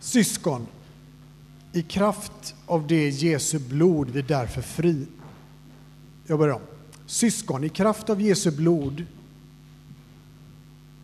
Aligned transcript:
Syskon, 0.00 0.66
i 1.72 1.82
kraft 1.82 2.54
av 2.66 2.86
det 2.86 3.08
Jesu 3.08 3.58
blod 3.58 4.10
vi 4.10 4.22
därför 4.22 4.62
fri... 4.62 5.06
Jag 6.26 6.38
börjar 6.38 6.54
om. 6.54 6.60
Syskon, 7.06 7.64
i 7.64 7.68
kraft 7.68 8.10
av 8.10 8.20
Jesu 8.20 8.50
blod 8.50 9.04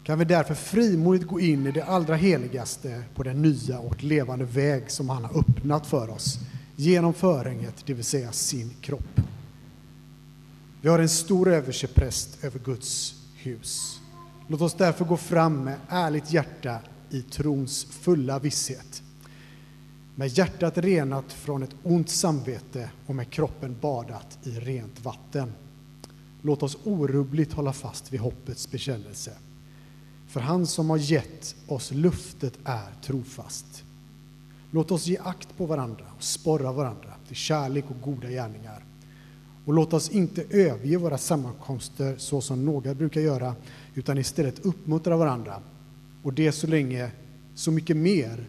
kan 0.04 0.18
vi 0.18 0.24
därför 0.24 0.54
frimodigt 0.54 1.26
gå 1.26 1.40
in 1.40 1.66
i 1.66 1.72
det 1.72 1.84
allra 1.84 2.14
heligaste 2.14 3.02
på 3.14 3.22
den 3.22 3.42
nya 3.42 3.78
och 3.78 4.04
levande 4.04 4.44
väg 4.44 4.90
som 4.90 5.08
han 5.08 5.24
har 5.24 5.38
öppnat 5.38 5.86
för 5.86 6.10
oss 6.10 6.38
genom 6.76 7.14
förhänget, 7.14 7.74
det 7.86 7.94
vill 7.94 8.04
säga 8.04 8.32
sin 8.32 8.70
kropp. 8.80 9.20
Vi 10.80 10.88
har 10.88 10.98
en 10.98 11.08
stor 11.08 11.48
överstepräst 11.48 12.44
över 12.44 12.58
Guds 12.58 13.14
hus. 13.36 14.00
Låt 14.48 14.60
oss 14.60 14.74
därför 14.74 15.04
gå 15.04 15.16
fram 15.16 15.64
med 15.64 15.76
ärligt 15.88 16.32
hjärta 16.32 16.78
i 17.10 17.22
trons 17.22 17.84
fulla 17.84 18.38
visshet. 18.38 19.02
Med 20.14 20.28
hjärtat 20.28 20.78
renat 20.78 21.32
från 21.32 21.62
ett 21.62 21.74
ont 21.82 22.08
samvete 22.08 22.90
och 23.06 23.14
med 23.14 23.30
kroppen 23.30 23.76
badat 23.80 24.38
i 24.42 24.50
rent 24.50 25.04
vatten. 25.04 25.52
Låt 26.42 26.62
oss 26.62 26.78
orubbligt 26.84 27.52
hålla 27.52 27.72
fast 27.72 28.12
vid 28.12 28.20
hoppets 28.20 28.70
bekännelse. 28.70 29.32
För 30.28 30.40
han 30.40 30.66
som 30.66 30.90
har 30.90 30.96
gett 30.96 31.54
oss 31.66 31.90
luftet 31.90 32.58
är 32.64 33.02
trofast. 33.02 33.84
Låt 34.70 34.90
oss 34.90 35.06
ge 35.06 35.18
akt 35.18 35.56
på 35.56 35.66
varandra 35.66 36.04
och 36.16 36.22
sporra 36.22 36.72
varandra 36.72 37.12
till 37.26 37.36
kärlek 37.36 37.84
och 37.88 38.00
goda 38.00 38.28
gärningar. 38.28 38.84
Och 39.64 39.74
låt 39.74 39.92
oss 39.92 40.10
inte 40.10 40.44
överge 40.50 40.96
våra 40.96 41.18
sammankomster 41.18 42.16
så 42.16 42.40
som 42.40 42.64
några 42.64 42.94
brukar 42.94 43.20
göra, 43.20 43.54
utan 43.94 44.18
istället 44.18 44.66
uppmuntra 44.66 45.16
varandra. 45.16 45.60
Och 46.26 46.32
det 46.32 46.52
så 46.52 46.66
länge, 46.66 47.10
så 47.54 47.70
mycket 47.70 47.96
mer 47.96 48.46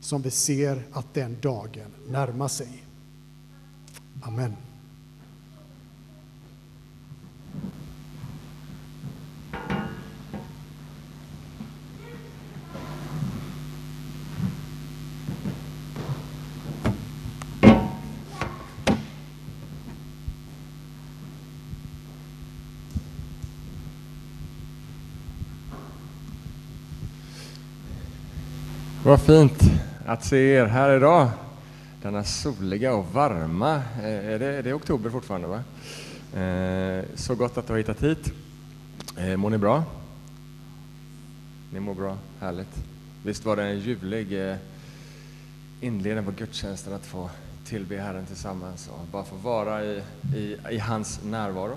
som 0.00 0.22
vi 0.22 0.30
ser 0.30 0.82
att 0.92 1.14
den 1.14 1.36
dagen 1.40 1.90
närmar 2.08 2.48
sig. 2.48 2.84
Amen. 4.22 4.56
Vad 29.08 29.20
fint 29.20 29.62
att 30.06 30.24
se 30.24 30.36
er 30.36 30.66
här 30.66 30.96
idag. 30.96 31.30
Denna 32.02 32.24
soliga 32.24 32.94
och 32.94 33.06
varma, 33.12 33.74
eh, 34.02 34.26
är 34.26 34.38
det, 34.38 34.46
är 34.46 34.62
det 34.62 34.72
oktober 34.72 35.10
fortfarande 35.10 35.46
va? 35.46 35.62
Eh, 36.40 37.04
så 37.14 37.34
gott 37.34 37.58
att 37.58 37.66
du 37.66 37.72
har 37.72 37.78
hittat 37.78 38.02
hit. 38.02 38.32
Eh, 39.16 39.36
mår 39.36 39.50
ni 39.50 39.58
bra? 39.58 39.84
Ni 41.72 41.80
mår 41.80 41.94
bra, 41.94 42.16
härligt. 42.40 42.84
Visst 43.22 43.44
var 43.44 43.56
det 43.56 43.62
en 43.62 43.78
ljuvlig 43.78 44.50
eh, 44.50 44.56
inledning 45.80 46.24
på 46.24 46.30
gudstjänsten 46.30 46.92
att 46.92 47.06
få 47.06 47.30
tillbe 47.64 48.00
Herren 48.00 48.26
tillsammans 48.26 48.88
och 48.88 49.06
bara 49.12 49.24
få 49.24 49.36
vara 49.36 49.84
i, 49.84 50.02
i, 50.36 50.56
i 50.70 50.78
hans 50.78 51.20
närvaro. 51.24 51.76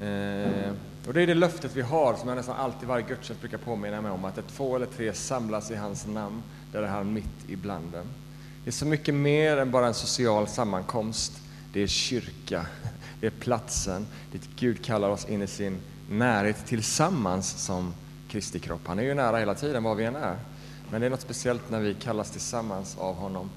Eh, 0.00 0.72
och 1.06 1.14
det 1.14 1.22
är 1.22 1.26
det 1.26 1.34
löftet 1.34 1.76
vi 1.76 1.82
har, 1.82 2.14
som 2.14 2.28
jag 2.28 2.36
nästan 2.36 2.56
alltid 2.56 2.88
varje 2.88 3.06
gudstjänst 3.06 3.40
brukar 3.40 3.58
påminna 3.58 4.00
mig 4.00 4.10
om, 4.10 4.24
att 4.24 4.38
ett 4.38 4.48
två 4.56 4.76
eller 4.76 4.86
tre 4.86 5.14
samlas 5.14 5.70
i 5.70 5.76
hans 5.76 6.06
namn, 6.06 6.42
där 6.72 6.82
är 6.82 6.88
han 6.88 7.12
mitt 7.12 7.48
ibland 7.48 7.92
dem. 7.92 8.06
Det 8.64 8.70
är 8.70 8.72
så 8.72 8.86
mycket 8.86 9.14
mer 9.14 9.56
än 9.56 9.70
bara 9.70 9.86
en 9.86 9.94
social 9.94 10.48
sammankomst. 10.48 11.32
Det 11.72 11.82
är 11.82 11.86
kyrka, 11.86 12.66
det 13.20 13.26
är 13.26 13.30
platsen 13.30 14.06
dit 14.32 14.48
Gud 14.56 14.84
kallar 14.84 15.10
oss 15.10 15.28
in 15.28 15.42
i 15.42 15.46
sin 15.46 15.80
närhet 16.10 16.66
tillsammans 16.66 17.64
som 17.64 17.94
Kristi 18.28 18.58
kropp. 18.58 18.80
Han 18.86 18.98
är 18.98 19.02
ju 19.02 19.14
nära 19.14 19.38
hela 19.38 19.54
tiden, 19.54 19.82
var 19.82 19.94
vi 19.94 20.04
än 20.04 20.16
är. 20.16 20.36
Men 20.90 21.00
det 21.00 21.06
är 21.06 21.10
något 21.10 21.20
speciellt 21.20 21.70
när 21.70 21.80
vi 21.80 21.94
kallas 21.94 22.30
tillsammans 22.30 22.96
av 22.98 23.14
honom 23.14 23.50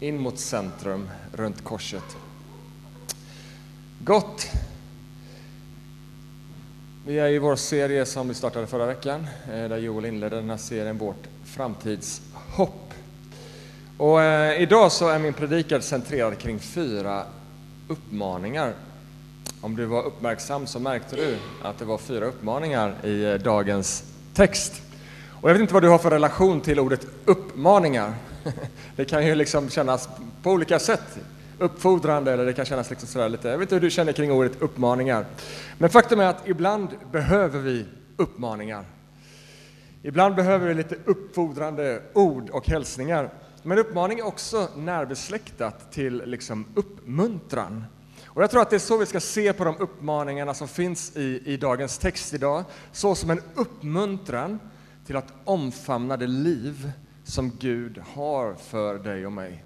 in 0.00 0.18
mot 0.18 0.38
centrum, 0.38 1.10
runt 1.32 1.64
korset. 1.64 2.16
Gott! 3.98 4.50
Vi 7.06 7.18
är 7.18 7.28
i 7.28 7.38
vår 7.38 7.56
serie 7.56 8.06
som 8.06 8.28
vi 8.28 8.34
startade 8.34 8.66
förra 8.66 8.86
veckan, 8.86 9.26
eh, 9.52 9.68
där 9.68 9.78
Joel 9.78 10.04
inledde 10.04 10.36
den 10.36 10.50
här 10.50 10.56
serien 10.56 10.98
Vårt 10.98 11.28
framtidshopp. 11.44 12.94
Och 13.96 14.22
eh, 14.22 14.62
idag 14.62 14.92
så 14.92 15.08
är 15.08 15.18
min 15.18 15.32
predikan 15.32 15.82
centrerad 15.82 16.38
kring 16.38 16.58
fyra 16.58 17.24
uppmaningar. 17.88 18.72
Om 19.60 19.76
du 19.76 19.84
var 19.84 20.02
uppmärksam 20.02 20.66
så 20.66 20.78
märkte 20.78 21.16
du 21.16 21.36
att 21.62 21.78
det 21.78 21.84
var 21.84 21.98
fyra 21.98 22.24
uppmaningar 22.24 22.94
i 23.04 23.24
eh, 23.24 23.34
dagens 23.34 24.04
text. 24.34 24.82
Och 25.40 25.48
jag 25.48 25.54
vet 25.54 25.60
inte 25.60 25.74
vad 25.74 25.82
du 25.82 25.88
har 25.88 25.98
för 25.98 26.10
relation 26.10 26.60
till 26.60 26.80
ordet 26.80 27.06
uppmaningar. 27.24 28.14
Det 28.96 29.04
kan 29.04 29.26
ju 29.26 29.34
liksom 29.34 29.70
kännas 29.70 30.08
på 30.42 30.50
olika 30.50 30.78
sätt 30.78 31.18
uppfordrande 31.60 32.32
eller 32.32 32.46
det 32.46 32.52
kan 32.52 32.64
kännas 32.64 32.90
liksom 32.90 33.08
sådär 33.08 33.28
lite, 33.28 33.48
jag 33.48 33.58
vet 33.58 33.66
inte 33.66 33.74
hur 33.74 33.82
du 33.82 33.90
känner 33.90 34.12
kring 34.12 34.32
ordet 34.32 34.62
uppmaningar. 34.62 35.26
Men 35.78 35.90
faktum 35.90 36.20
är 36.20 36.26
att 36.26 36.48
ibland 36.48 36.88
behöver 37.12 37.58
vi 37.58 37.86
uppmaningar. 38.16 38.84
Ibland 40.02 40.34
behöver 40.34 40.68
vi 40.68 40.74
lite 40.74 40.96
uppfordrande 41.04 42.02
ord 42.12 42.50
och 42.50 42.66
hälsningar. 42.66 43.30
Men 43.62 43.78
uppmaning 43.78 44.18
är 44.18 44.26
också 44.26 44.68
närbesläktat 44.76 45.92
till 45.92 46.22
liksom 46.26 46.66
uppmuntran. 46.74 47.84
Och 48.26 48.42
jag 48.42 48.50
tror 48.50 48.62
att 48.62 48.70
det 48.70 48.76
är 48.76 48.80
så 48.80 48.96
vi 48.96 49.06
ska 49.06 49.20
se 49.20 49.52
på 49.52 49.64
de 49.64 49.76
uppmaningarna 49.78 50.54
som 50.54 50.68
finns 50.68 51.16
i, 51.16 51.42
i 51.44 51.56
dagens 51.56 51.98
text 51.98 52.34
idag, 52.34 52.64
så 52.92 53.14
som 53.14 53.30
en 53.30 53.40
uppmuntran 53.54 54.60
till 55.06 55.16
att 55.16 55.32
omfamna 55.44 56.16
det 56.16 56.26
liv 56.26 56.92
som 57.24 57.50
Gud 57.58 58.02
har 58.14 58.54
för 58.54 58.98
dig 58.98 59.26
och 59.26 59.32
mig. 59.32 59.64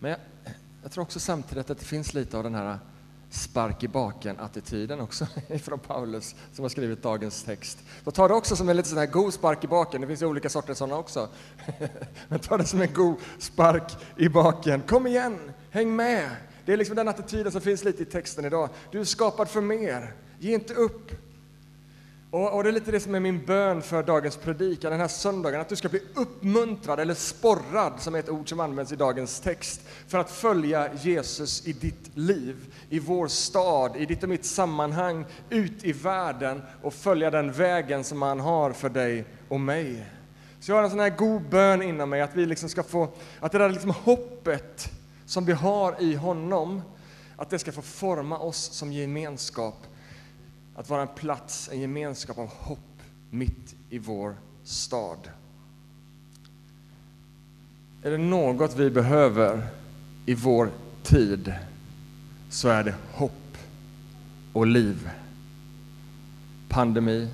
Men 0.00 0.10
jag, 0.10 0.20
jag 0.82 0.92
tror 0.92 1.02
också 1.02 1.20
samtidigt 1.20 1.70
att 1.70 1.78
det 1.78 1.84
finns 1.84 2.14
lite 2.14 2.36
av 2.36 2.42
den 2.42 2.54
här 2.54 2.78
spark 3.30 3.82
i 3.82 3.88
baken-attityden 3.88 5.00
också 5.00 5.26
från 5.62 5.78
Paulus 5.78 6.34
som 6.52 6.62
har 6.64 6.68
skrivit 6.68 7.02
dagens 7.02 7.42
text. 7.42 7.78
Så 8.04 8.10
ta 8.10 8.28
det 8.28 8.34
också 8.34 8.56
som 8.56 8.68
en 8.68 8.76
lite 8.76 8.88
sån 8.88 8.98
här 8.98 9.06
god 9.06 9.34
spark 9.34 9.64
i 9.64 9.66
baken, 9.66 10.00
det 10.00 10.06
finns 10.06 10.22
ju 10.22 10.26
olika 10.26 10.48
sorter 10.48 10.74
sådana 10.74 10.96
också. 10.96 11.28
Men 12.28 12.38
ta 12.38 12.56
det 12.56 12.64
som 12.64 12.80
en 12.80 12.92
god 12.92 13.16
spark 13.38 13.96
i 14.16 14.28
baken. 14.28 14.80
Kom 14.80 15.06
igen, 15.06 15.52
häng 15.70 15.96
med! 15.96 16.30
Det 16.64 16.72
är 16.72 16.76
liksom 16.76 16.96
den 16.96 17.08
attityden 17.08 17.52
som 17.52 17.60
finns 17.60 17.84
lite 17.84 18.02
i 18.02 18.06
texten 18.06 18.44
idag. 18.44 18.68
Du 18.90 19.00
är 19.00 19.04
skapad 19.04 19.48
för 19.48 19.60
mer, 19.60 20.14
ge 20.38 20.54
inte 20.54 20.74
upp. 20.74 21.27
Och, 22.30 22.54
och, 22.54 22.62
det 22.62 22.70
är 22.70 22.72
lite 22.72 22.90
det 22.90 23.00
som 23.00 23.14
är 23.14 23.20
min 23.20 23.44
bön 23.44 23.82
för 23.82 24.02
dagens 24.02 24.36
predikan 24.36 24.90
den 24.90 25.00
här 25.00 25.08
söndagen, 25.08 25.60
att 25.60 25.68
du 25.68 25.76
ska 25.76 25.88
bli 25.88 26.02
uppmuntrad 26.14 27.00
eller 27.00 27.14
sporrad, 27.14 27.92
som 27.98 28.14
är 28.14 28.18
ett 28.18 28.28
ord 28.28 28.48
som 28.48 28.60
används 28.60 28.92
i 28.92 28.96
dagens 28.96 29.40
text, 29.40 29.80
för 30.08 30.18
att 30.18 30.30
följa 30.30 30.94
Jesus 30.94 31.66
i 31.66 31.72
ditt 31.72 32.10
liv, 32.16 32.74
i 32.88 32.98
vår 32.98 33.28
stad, 33.28 33.96
i 33.96 34.06
ditt 34.06 34.22
och 34.22 34.28
mitt 34.28 34.44
sammanhang, 34.44 35.24
ut 35.50 35.84
i 35.84 35.92
världen 35.92 36.62
och 36.82 36.94
följa 36.94 37.30
den 37.30 37.52
vägen 37.52 38.04
som 38.04 38.22
han 38.22 38.40
har 38.40 38.72
för 38.72 38.88
dig 38.88 39.24
och 39.48 39.60
mig. 39.60 40.06
Så 40.60 40.70
jag 40.70 40.76
har 40.76 40.82
en 40.82 40.90
sån 40.90 41.00
här 41.00 41.16
god 41.16 41.42
bön 41.42 41.82
inom 41.82 42.10
mig, 42.10 42.20
att 42.20 42.36
vi 42.36 42.46
liksom 42.46 42.68
ska 42.68 42.82
få, 42.82 43.08
att 43.40 43.52
det 43.52 43.58
där 43.58 43.68
liksom 43.68 43.90
hoppet 43.90 44.90
som 45.26 45.44
vi 45.44 45.52
har 45.52 46.02
i 46.02 46.14
honom, 46.14 46.82
att 47.36 47.50
det 47.50 47.58
ska 47.58 47.72
få 47.72 47.82
forma 47.82 48.38
oss 48.38 48.72
som 48.72 48.92
gemenskap 48.92 49.87
att 50.78 50.90
vara 50.90 51.02
en 51.02 51.08
plats, 51.08 51.68
en 51.72 51.80
gemenskap 51.80 52.38
av 52.38 52.48
hopp 52.48 52.78
mitt 53.30 53.74
i 53.90 53.98
vår 53.98 54.34
stad. 54.64 55.18
Är 58.02 58.10
det 58.10 58.18
något 58.18 58.76
vi 58.76 58.90
behöver 58.90 59.66
i 60.26 60.34
vår 60.34 60.70
tid 61.02 61.52
så 62.50 62.68
är 62.68 62.84
det 62.84 62.94
hopp 63.12 63.58
och 64.52 64.66
liv. 64.66 65.10
Pandemi, 66.68 67.28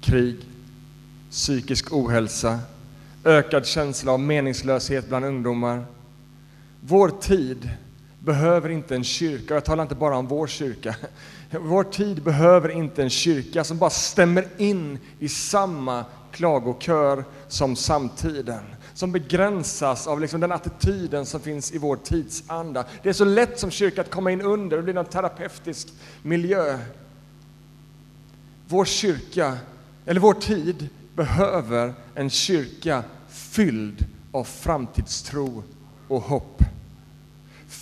krig, 0.00 0.36
psykisk 1.30 1.92
ohälsa, 1.92 2.58
ökad 3.24 3.66
känsla 3.66 4.12
av 4.12 4.20
meningslöshet 4.20 5.08
bland 5.08 5.24
ungdomar. 5.24 5.84
Vår 6.80 7.08
tid 7.08 7.70
behöver 8.26 8.68
inte 8.68 8.94
en 8.94 9.04
kyrka, 9.04 9.54
jag 9.54 9.64
talar 9.64 9.82
inte 9.82 9.94
bara 9.94 10.16
om 10.16 10.26
vår 10.26 10.46
kyrka, 10.46 10.96
vår 11.50 11.84
tid 11.84 12.22
behöver 12.22 12.68
inte 12.68 13.02
en 13.02 13.10
kyrka 13.10 13.64
som 13.64 13.78
bara 13.78 13.90
stämmer 13.90 14.46
in 14.56 14.98
i 15.18 15.28
samma 15.28 16.04
klagokör 16.32 17.24
som 17.48 17.76
samtiden, 17.76 18.62
som 18.94 19.12
begränsas 19.12 20.06
av 20.06 20.20
liksom 20.20 20.40
den 20.40 20.52
attityden 20.52 21.26
som 21.26 21.40
finns 21.40 21.72
i 21.72 21.78
vår 21.78 21.96
tidsanda. 21.96 22.84
Det 23.02 23.08
är 23.08 23.12
så 23.12 23.24
lätt 23.24 23.58
som 23.60 23.70
kyrka 23.70 24.00
att 24.00 24.10
komma 24.10 24.30
in 24.30 24.40
under, 24.40 24.76
det 24.76 24.82
blir 24.82 24.96
en 24.96 25.04
terapeutisk 25.04 25.88
miljö. 26.22 26.78
Vår 28.68 28.84
kyrka, 28.84 29.58
eller 30.06 30.20
vår 30.20 30.34
tid, 30.34 30.88
behöver 31.14 31.94
en 32.14 32.30
kyrka 32.30 33.02
fylld 33.28 34.04
av 34.32 34.44
framtidstro 34.44 35.62
och 36.08 36.22
hopp. 36.22 36.62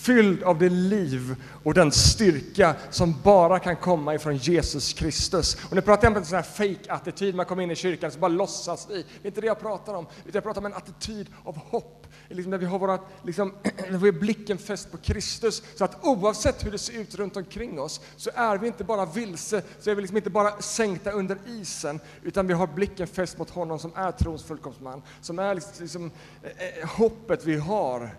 Fylld 0.05 0.43
av 0.43 0.59
det 0.59 0.69
liv 0.69 1.37
och 1.63 1.75
den 1.75 1.93
styrka 1.93 2.75
som 2.91 3.15
bara 3.23 3.59
kan 3.59 3.77
komma 3.77 4.15
ifrån 4.15 4.37
Jesus 4.37 4.93
Kristus. 4.93 5.57
Och 5.69 5.75
nu 5.75 5.81
pratar 5.81 6.05
jag 6.05 6.11
inte 6.11 6.19
om 6.19 6.23
en 6.23 6.27
sån 6.27 6.37
här 6.37 6.43
fake-attityd, 6.43 7.35
man 7.35 7.47
kommer 7.47 7.63
in 7.63 7.71
i 7.71 7.77
kyrkan 7.77 8.11
så 8.11 8.19
bara 8.19 8.29
låtsas 8.29 8.87
vi. 8.91 8.95
Det 8.95 9.27
är 9.27 9.27
inte 9.27 9.41
det 9.41 9.47
jag 9.47 9.61
pratar 9.61 9.95
om, 9.95 10.07
utan 10.07 10.33
jag 10.33 10.43
pratar 10.43 10.61
om 10.61 10.67
en 10.67 10.75
attityd 10.75 11.29
av 11.45 11.57
hopp. 11.57 12.07
Liksom 12.29 12.51
där 12.51 12.59
vi 12.59 12.67
har 12.67 12.79
våra, 12.79 12.99
liksom, 13.23 13.53
där 13.63 13.99
vi 13.99 14.11
har 14.11 14.13
blicken 14.13 14.59
fäst 14.59 14.91
på 14.91 14.97
Kristus. 14.97 15.63
Så 15.75 15.85
att 15.85 16.05
oavsett 16.05 16.67
hur 16.67 16.71
det 16.71 16.79
ser 16.79 17.01
ut 17.01 17.15
runt 17.15 17.37
omkring 17.37 17.81
oss 17.81 18.01
så 18.17 18.31
är 18.35 18.59
vi 18.59 18.67
inte 18.67 18.85
bara 18.85 19.07
vilse, 19.07 19.63
så 19.81 19.91
är 19.91 19.95
vi 19.95 20.01
liksom 20.01 20.17
inte 20.17 20.31
bara 20.31 20.63
sänkta 20.63 21.11
under 21.11 21.39
isen, 21.47 22.01
utan 22.23 22.47
vi 22.47 22.55
har 22.55 22.67
blicken 22.67 23.07
fäst 23.07 23.39
mot 23.39 23.51
honom 23.51 23.79
som 23.79 23.93
är 23.95 24.13
trons 24.13 24.45
fullkomstman, 24.45 25.03
som 25.21 25.39
är 25.39 25.55
liksom, 25.55 25.73
liksom 25.81 26.11
eh, 26.43 26.51
eh 26.51 26.89
hoppet 26.89 27.45
vi 27.45 27.57
har 27.57 28.11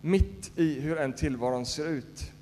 mitt 0.00 0.58
i 0.58 0.80
hur 0.80 0.98
en 0.98 1.12
tillvaron 1.12 1.66
ser 1.66 1.86
ut. 1.86 2.32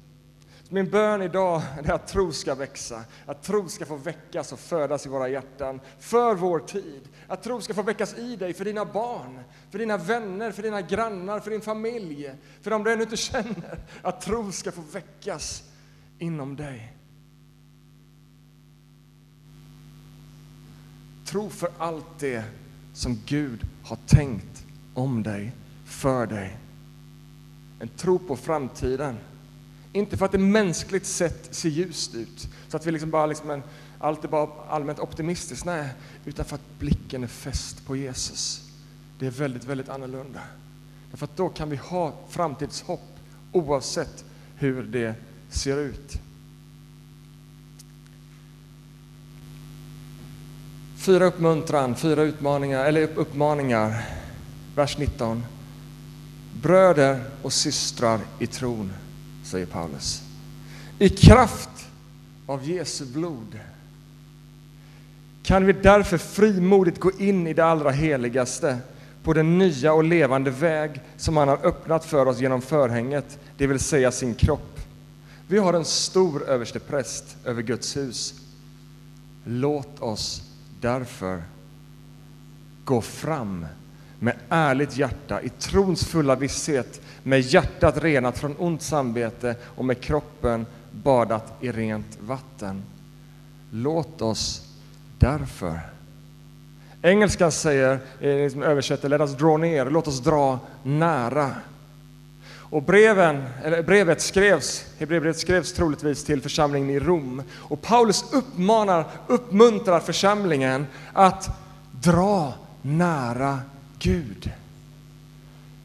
Min 0.70 0.90
bön 0.90 1.22
idag 1.22 1.62
är 1.84 1.92
att 1.92 2.08
tro 2.08 2.32
ska 2.32 2.54
växa, 2.54 3.04
att 3.26 3.42
tro 3.42 3.68
ska 3.68 3.86
få 3.86 3.96
väckas 3.96 4.52
och 4.52 4.58
födas 4.58 5.06
i 5.06 5.08
våra 5.08 5.28
hjärtan 5.28 5.80
för 5.98 6.34
vår 6.34 6.58
tid. 6.58 7.08
Att 7.26 7.42
tro 7.42 7.60
ska 7.60 7.74
få 7.74 7.82
väckas 7.82 8.18
i 8.18 8.36
dig, 8.36 8.54
för 8.54 8.64
dina 8.64 8.84
barn, 8.84 9.40
för 9.70 9.78
dina 9.78 9.96
vänner, 9.96 10.52
för 10.52 10.62
dina 10.62 10.82
grannar, 10.82 11.40
för 11.40 11.50
din 11.50 11.60
familj, 11.60 12.30
för 12.62 12.70
dem 12.70 12.84
du 12.84 12.92
ännu 12.92 13.02
inte 13.02 13.16
känner. 13.16 13.78
Att 14.02 14.20
tro 14.20 14.52
ska 14.52 14.72
få 14.72 14.80
väckas 14.92 15.62
inom 16.18 16.56
dig. 16.56 16.94
Tro 21.26 21.50
för 21.50 21.70
allt 21.78 22.18
det 22.18 22.44
som 22.94 23.18
Gud 23.26 23.66
har 23.84 23.98
tänkt 24.06 24.64
om 24.94 25.22
dig, 25.22 25.52
för 25.84 26.26
dig. 26.26 26.56
En 27.78 27.88
tro 27.88 28.18
på 28.18 28.36
framtiden. 28.36 29.16
Inte 29.92 30.16
för 30.16 30.26
att 30.26 30.32
det 30.32 30.38
mänskligt 30.38 31.06
sett 31.06 31.54
ser 31.54 31.68
ljust 31.68 32.14
ut, 32.14 32.48
så 32.68 32.76
att 32.76 32.86
vi 32.86 32.92
liksom 32.92 33.10
bara 33.10 33.26
liksom 33.26 33.50
en, 33.50 33.62
allt 33.98 34.24
är 34.24 34.28
bara 34.28 34.48
allmänt 34.68 34.98
optimistiskt, 34.98 35.64
nej, 35.64 35.88
utan 36.24 36.44
för 36.44 36.54
att 36.54 36.78
blicken 36.78 37.22
är 37.22 37.28
fäst 37.28 37.86
på 37.86 37.96
Jesus. 37.96 38.70
Det 39.18 39.26
är 39.26 39.30
väldigt, 39.30 39.64
väldigt 39.64 39.88
annorlunda. 39.88 40.40
Därför 41.10 41.24
att 41.24 41.36
då 41.36 41.48
kan 41.48 41.70
vi 41.70 41.76
ha 41.76 42.14
framtidshopp 42.28 43.18
oavsett 43.52 44.24
hur 44.56 44.82
det 44.82 45.14
ser 45.48 45.76
ut. 45.76 46.20
Fyra 50.96 51.24
uppmuntran, 51.24 51.94
fyra 51.94 52.22
utmaningar, 52.22 52.84
eller 52.84 53.18
uppmaningar. 53.18 54.04
Vers 54.74 54.98
19. 54.98 55.44
Bröder 56.62 57.24
och 57.42 57.52
systrar 57.52 58.20
i 58.38 58.46
tron, 58.46 58.92
säger 59.44 59.66
Paulus. 59.66 60.22
I 60.98 61.08
kraft 61.08 61.70
av 62.46 62.64
Jesu 62.64 63.06
blod 63.06 63.58
kan 65.42 65.66
vi 65.66 65.72
därför 65.72 66.18
frimodigt 66.18 67.00
gå 67.00 67.12
in 67.18 67.46
i 67.46 67.54
det 67.54 67.64
allra 67.64 67.90
heligaste 67.90 68.78
på 69.22 69.32
den 69.32 69.58
nya 69.58 69.92
och 69.92 70.04
levande 70.04 70.50
väg 70.50 71.00
som 71.16 71.36
han 71.36 71.48
har 71.48 71.66
öppnat 71.66 72.04
för 72.04 72.26
oss 72.26 72.40
genom 72.40 72.62
förhänget, 72.62 73.38
det 73.56 73.66
vill 73.66 73.78
säga 73.78 74.12
sin 74.12 74.34
kropp. 74.34 74.80
Vi 75.48 75.58
har 75.58 75.74
en 75.74 75.84
stor 75.84 76.48
överstepräst 76.48 77.36
över 77.44 77.62
Guds 77.62 77.96
hus. 77.96 78.34
Låt 79.44 80.00
oss 80.00 80.42
därför 80.80 81.42
gå 82.84 83.00
fram 83.00 83.66
med 84.18 84.34
ärligt 84.48 84.96
hjärta, 84.96 85.42
i 85.42 85.48
trons 85.48 86.06
fulla 86.06 86.36
visshet, 86.36 87.00
med 87.22 87.40
hjärtat 87.40 88.02
renat 88.02 88.38
från 88.38 88.56
ont 88.58 88.82
samvete 88.82 89.56
och 89.64 89.84
med 89.84 90.00
kroppen 90.00 90.66
badat 90.90 91.52
i 91.60 91.72
rent 91.72 92.18
vatten. 92.20 92.82
Låt 93.70 94.22
oss 94.22 94.62
därför. 95.18 95.80
Engelskan 97.02 97.52
säger, 97.52 97.98
eh, 98.20 98.36
liksom 98.36 98.62
översätter, 98.62 99.08
let 99.08 99.20
us 99.20 99.36
draw 99.36 99.68
ner, 99.68 99.90
låt 99.90 100.08
oss 100.08 100.20
dra 100.20 100.58
nära. 100.82 101.50
Och 102.70 102.82
breven, 102.82 103.44
eller 103.64 103.82
brevet 103.82 104.20
skrevs, 104.20 104.84
Hebreerbrevet 104.98 105.38
skrevs 105.38 105.72
troligtvis 105.72 106.24
till 106.24 106.42
församlingen 106.42 106.90
i 106.90 106.98
Rom. 106.98 107.42
Och 107.56 107.82
Paulus 107.82 108.24
uppmanar, 108.32 109.04
uppmuntrar 109.26 110.00
församlingen 110.00 110.86
att 111.12 111.50
dra 111.92 112.54
nära 112.82 113.58
Gud. 113.98 114.52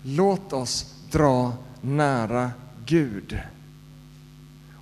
Låt 0.04 0.54
oss 0.54 0.96
dra 1.12 1.54
nära 1.82 2.52
Gud. 2.86 3.40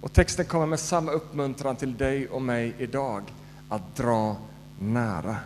Och 0.02 0.14
texten 0.14 0.46
kommer 0.46 0.66
med 0.66 0.80
samma 0.80 1.12
uppmuntran 1.12 1.76
till 1.76 1.98
dig 1.98 2.28
och 2.28 2.42
mig 2.42 2.76
idag, 2.78 3.24
att 3.70 3.96
dra 3.96 4.38
nära. 4.80 5.38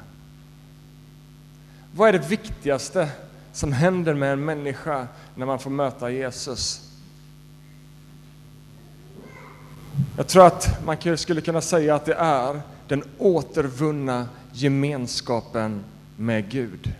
Vad 1.96 2.10
är 2.10 2.14
det 2.14 2.28
viktigaste 2.28 3.10
som 3.54 3.72
händer 3.72 4.14
med 4.14 4.34
en 4.34 4.46
människa 4.46 5.08
när 5.36 5.46
man 5.46 5.60
får 5.60 5.70
möta 5.70 6.12
Jesus? 6.12 6.92
Jag 10.18 10.28
tror 10.28 10.46
att 10.48 10.86
man 10.86 11.18
skulle 11.18 11.42
kunna 11.42 11.62
säga 11.62 11.96
att 11.96 12.06
det 12.06 12.14
är 12.14 12.62
den 12.88 13.04
återvunna 13.18 14.28
gemenskapen 14.52 15.84
med 16.18 16.50
Gud 16.50 16.94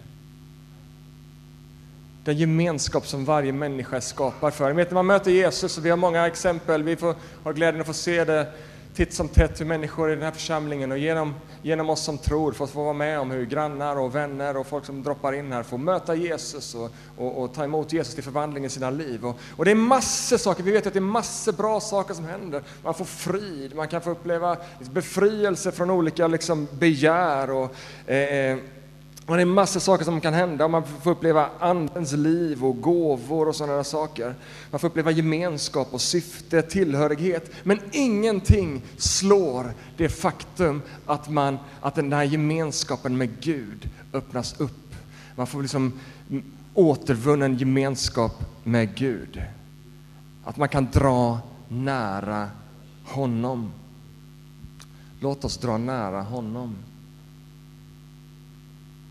den 2.26 2.38
gemenskap 2.38 3.08
som 3.08 3.26
varje 3.26 3.52
människa 3.52 4.02
skapar 4.02 4.52
för. 4.52 4.72
vet, 4.72 4.90
när 4.90 4.96
man 4.96 5.06
möter 5.06 5.32
Jesus, 5.32 5.78
och 5.78 5.86
vi 5.86 5.90
har 5.90 5.98
många 5.98 6.28
exempel, 6.28 6.84
vi 6.84 6.96
får 6.96 7.16
har 7.44 7.54
glädjen 7.54 7.82
att 7.82 7.88
få 7.88 7.94
se 7.94 8.24
det 8.24 8.48
titt 8.96 9.14
som 9.14 9.28
tätt 9.28 9.62
hur 9.62 9.66
människor 9.66 10.12
i 10.12 10.16
den 10.16 10.24
här 10.24 10.32
församlingen 10.32 10.92
och 10.92 10.98
genom, 10.98 11.36
genom 11.62 11.90
oss 11.90 12.04
som 12.04 12.18
tror 12.18 12.52
får 12.52 12.68
få 12.68 12.84
vara 12.84 12.94
med 12.94 13.20
om 13.20 13.32
hur 13.32 13.46
grannar 13.46 13.96
och 13.96 14.16
vänner 14.16 14.58
och 14.58 14.68
folk 14.68 14.86
som 14.86 15.04
droppar 15.04 15.34
in 15.34 15.52
här 15.52 15.64
får 15.64 15.78
möta 15.78 16.16
Jesus 16.16 16.76
och, 16.76 16.92
och, 17.18 17.44
och 17.44 17.54
ta 17.54 17.64
emot 17.64 17.94
Jesus 17.94 18.16
till 18.16 18.24
förvandling 18.24 18.66
i 18.66 18.70
sina 18.70 18.90
liv. 18.90 19.26
Och, 19.26 19.40
och, 19.56 19.66
det 19.66 19.72
är 19.72 19.76
massor 19.76 20.38
saker, 20.38 20.64
vi 20.64 20.72
vet 20.72 20.88
att 20.88 20.94
det 20.94 21.00
är 21.00 21.02
massor 21.02 21.52
bra 21.52 21.80
saker 21.80 22.14
som 22.14 22.26
händer. 22.26 22.64
Man 22.84 22.94
får 22.94 23.06
frid, 23.06 23.76
man 23.76 23.88
kan 23.88 24.02
få 24.02 24.10
uppleva 24.10 24.58
befrielse 24.80 25.72
från 25.72 25.90
olika 25.90 26.28
liksom, 26.28 26.68
begär 26.80 27.50
och 27.50 27.76
eh, 28.06 28.18
eh 28.18 28.58
och 29.28 29.36
det 29.36 29.42
är 29.42 29.46
massor 29.46 29.80
saker 29.80 30.06
som 30.06 30.22
kan 30.22 30.34
hända. 30.34 30.68
Man 30.68 30.84
får 30.84 31.12
uppleva 31.12 31.50
andens 31.60 32.12
liv 32.12 32.66
och 32.66 32.82
gåvor 32.82 33.48
och 33.48 33.56
sådana 33.56 33.84
saker. 33.84 34.36
Man 34.72 34.80
får 34.80 34.88
uppleva 34.88 35.12
gemenskap 35.12 35.88
och 35.92 36.02
syfte, 36.02 36.62
tillhörighet. 36.62 37.52
Men 37.64 37.80
ingenting 37.92 38.82
slår 38.98 39.74
det 39.98 40.10
faktum 40.10 40.82
att, 41.06 41.30
man, 41.30 41.58
att 41.82 41.96
den 41.96 42.14
här 42.14 42.24
gemenskapen 42.24 43.18
med 43.18 43.30
Gud 43.42 43.90
öppnas 44.14 44.60
upp. 44.60 44.96
Man 45.36 45.48
får 45.48 45.62
liksom 45.62 46.00
återvunnen 46.74 47.58
gemenskap 47.58 48.44
med 48.64 48.96
Gud. 48.96 49.42
Att 50.44 50.58
man 50.58 50.70
kan 50.70 50.88
dra 50.92 51.40
nära 51.68 52.50
honom. 53.06 53.72
Låt 55.20 55.46
oss 55.46 55.58
dra 55.58 55.78
nära 55.78 56.22
honom. 56.22 56.76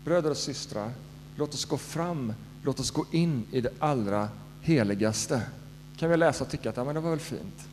Bröder 0.05 0.31
och 0.31 0.37
systrar, 0.37 0.91
låt 1.35 1.53
oss 1.53 1.65
gå 1.65 1.77
fram, 1.77 2.33
låt 2.63 2.79
oss 2.79 2.91
gå 2.91 3.05
in 3.11 3.45
i 3.51 3.61
det 3.61 3.69
allra 3.79 4.29
heligaste. 4.61 5.41
Kan 5.97 6.09
vi 6.09 6.17
läsa 6.17 6.43
och 6.43 6.49
tycka 6.49 6.69
att 6.69 6.77
ja, 6.77 6.83
men 6.83 6.95
det 6.95 7.01
var 7.01 7.09
väl 7.09 7.19
fint. 7.19 7.67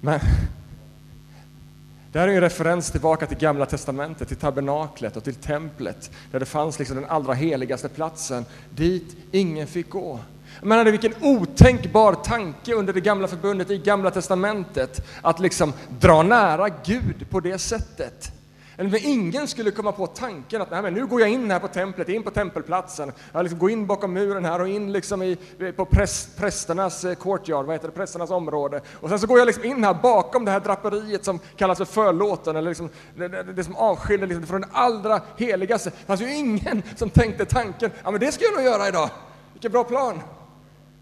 Men 0.00 0.20
det 2.12 2.18
här 2.18 2.28
är 2.28 2.34
en 2.34 2.40
referens 2.40 2.90
tillbaka 2.90 3.26
till 3.26 3.38
Gamla 3.38 3.66
Testamentet, 3.66 4.28
till 4.28 4.36
tabernaklet 4.36 5.16
och 5.16 5.24
till 5.24 5.34
templet, 5.34 6.10
där 6.30 6.40
det 6.40 6.46
fanns 6.46 6.78
liksom 6.78 6.96
den 6.96 7.04
allra 7.04 7.34
heligaste 7.34 7.88
platsen, 7.88 8.44
dit 8.70 9.16
ingen 9.32 9.66
fick 9.66 9.90
gå. 9.90 10.20
Men 10.62 10.90
vilken 10.90 11.14
otänkbar 11.20 12.14
tanke 12.14 12.74
under 12.74 12.92
det 12.92 13.00
gamla 13.00 13.28
förbundet 13.28 13.70
i 13.70 13.78
Gamla 13.78 14.10
Testamentet, 14.10 15.06
att 15.22 15.40
liksom 15.40 15.72
dra 16.00 16.22
nära 16.22 16.68
Gud 16.84 17.30
på 17.30 17.40
det 17.40 17.58
sättet. 17.58 18.35
Eller 18.78 19.06
ingen 19.06 19.48
skulle 19.48 19.70
komma 19.70 19.92
på 19.92 20.06
tanken 20.06 20.62
att 20.62 20.70
Nej, 20.70 20.82
men 20.82 20.94
nu 20.94 21.06
går 21.06 21.20
jag 21.20 21.30
in 21.30 21.50
här 21.50 21.58
på 21.58 21.68
templet, 21.68 22.08
in 22.08 22.22
på 22.22 22.30
tempelplatsen, 22.30 23.12
jag 23.32 23.42
liksom 23.42 23.58
går 23.58 23.70
in 23.70 23.86
bakom 23.86 24.12
muren 24.12 24.44
här 24.44 24.60
och 24.60 24.68
in 24.68 24.92
liksom 24.92 25.22
i, 25.22 25.36
på 25.76 25.84
präst, 25.84 26.36
prästernas 26.36 27.04
eh, 27.04 27.14
courtyard, 27.14 27.66
vad 27.66 27.74
heter 27.74 27.88
det, 27.88 27.94
prästernas 27.94 28.30
område. 28.30 28.80
Och 28.92 29.08
sen 29.08 29.18
så 29.18 29.26
går 29.26 29.38
jag 29.38 29.46
liksom 29.46 29.64
in 29.64 29.84
här 29.84 29.94
bakom 29.94 30.44
det 30.44 30.50
här 30.50 30.60
draperiet 30.60 31.24
som 31.24 31.38
kallas 31.56 31.78
för 31.78 31.84
förlåten, 31.84 32.56
eller 32.56 32.70
liksom 32.70 32.88
det, 33.14 33.28
det, 33.28 33.42
det 33.42 33.64
som 33.64 33.76
avskiljer 33.76 34.26
liksom 34.26 34.46
från 34.46 34.60
det 34.60 34.68
allra 34.72 35.20
heligaste. 35.36 35.90
Det 35.90 36.06
fanns 36.06 36.20
ju 36.20 36.34
ingen 36.34 36.82
som 36.96 37.10
tänkte 37.10 37.44
tanken, 37.44 37.90
ja 38.04 38.10
men 38.10 38.20
det 38.20 38.32
ska 38.32 38.44
jag 38.44 38.54
nog 38.54 38.64
göra 38.64 38.88
idag. 38.88 39.10
Vilken 39.52 39.72
bra 39.72 39.84
plan! 39.84 40.20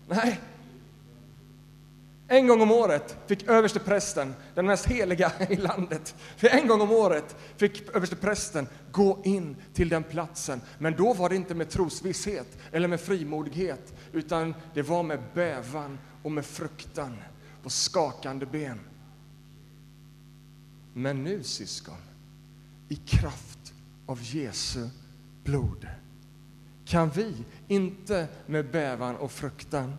Nej. 0.09 0.41
En 2.29 2.47
gång 2.47 2.63
om 2.63 2.71
året 2.71 3.17
fick 3.27 3.49
översteprästen, 3.49 4.35
den 4.55 4.67
mest 4.67 4.87
heliga 4.87 5.33
i 5.51 5.57
landet, 5.57 6.15
för 6.37 6.49
en 6.49 6.69
gång 6.69 6.81
om 6.81 6.91
året 6.91 7.37
fick 7.57 7.97
översteprästen 7.97 8.69
gå 8.93 9.19
in 9.25 9.57
till 9.75 9.89
den 9.89 10.03
platsen. 10.03 10.61
Men 10.79 10.97
då 10.97 11.13
var 11.13 11.29
det 11.29 11.37
inte 11.37 11.55
med 11.55 11.71
trosvisshet 11.71 12.59
eller 12.73 12.89
med 12.89 13.01
frimodighet, 13.01 13.95
utan 14.13 14.55
det 14.75 14.83
var 14.83 15.03
med 15.03 15.21
bävan 15.35 15.99
och 16.23 16.33
med 16.33 16.47
fruktan 16.47 17.17
på 17.63 17.71
skakande 17.71 18.47
ben. 18.47 18.81
Men 20.93 21.25
nu, 21.25 21.43
syskon, 21.43 22.03
i 22.89 22.97
kraft 22.97 23.75
av 24.07 24.19
Jesu 24.23 24.89
blod 25.45 25.89
kan 26.85 27.11
vi 27.11 27.35
inte 27.69 28.29
med 28.47 28.71
bävan 28.71 29.17
och 29.17 29.33
fruktan 29.33 29.97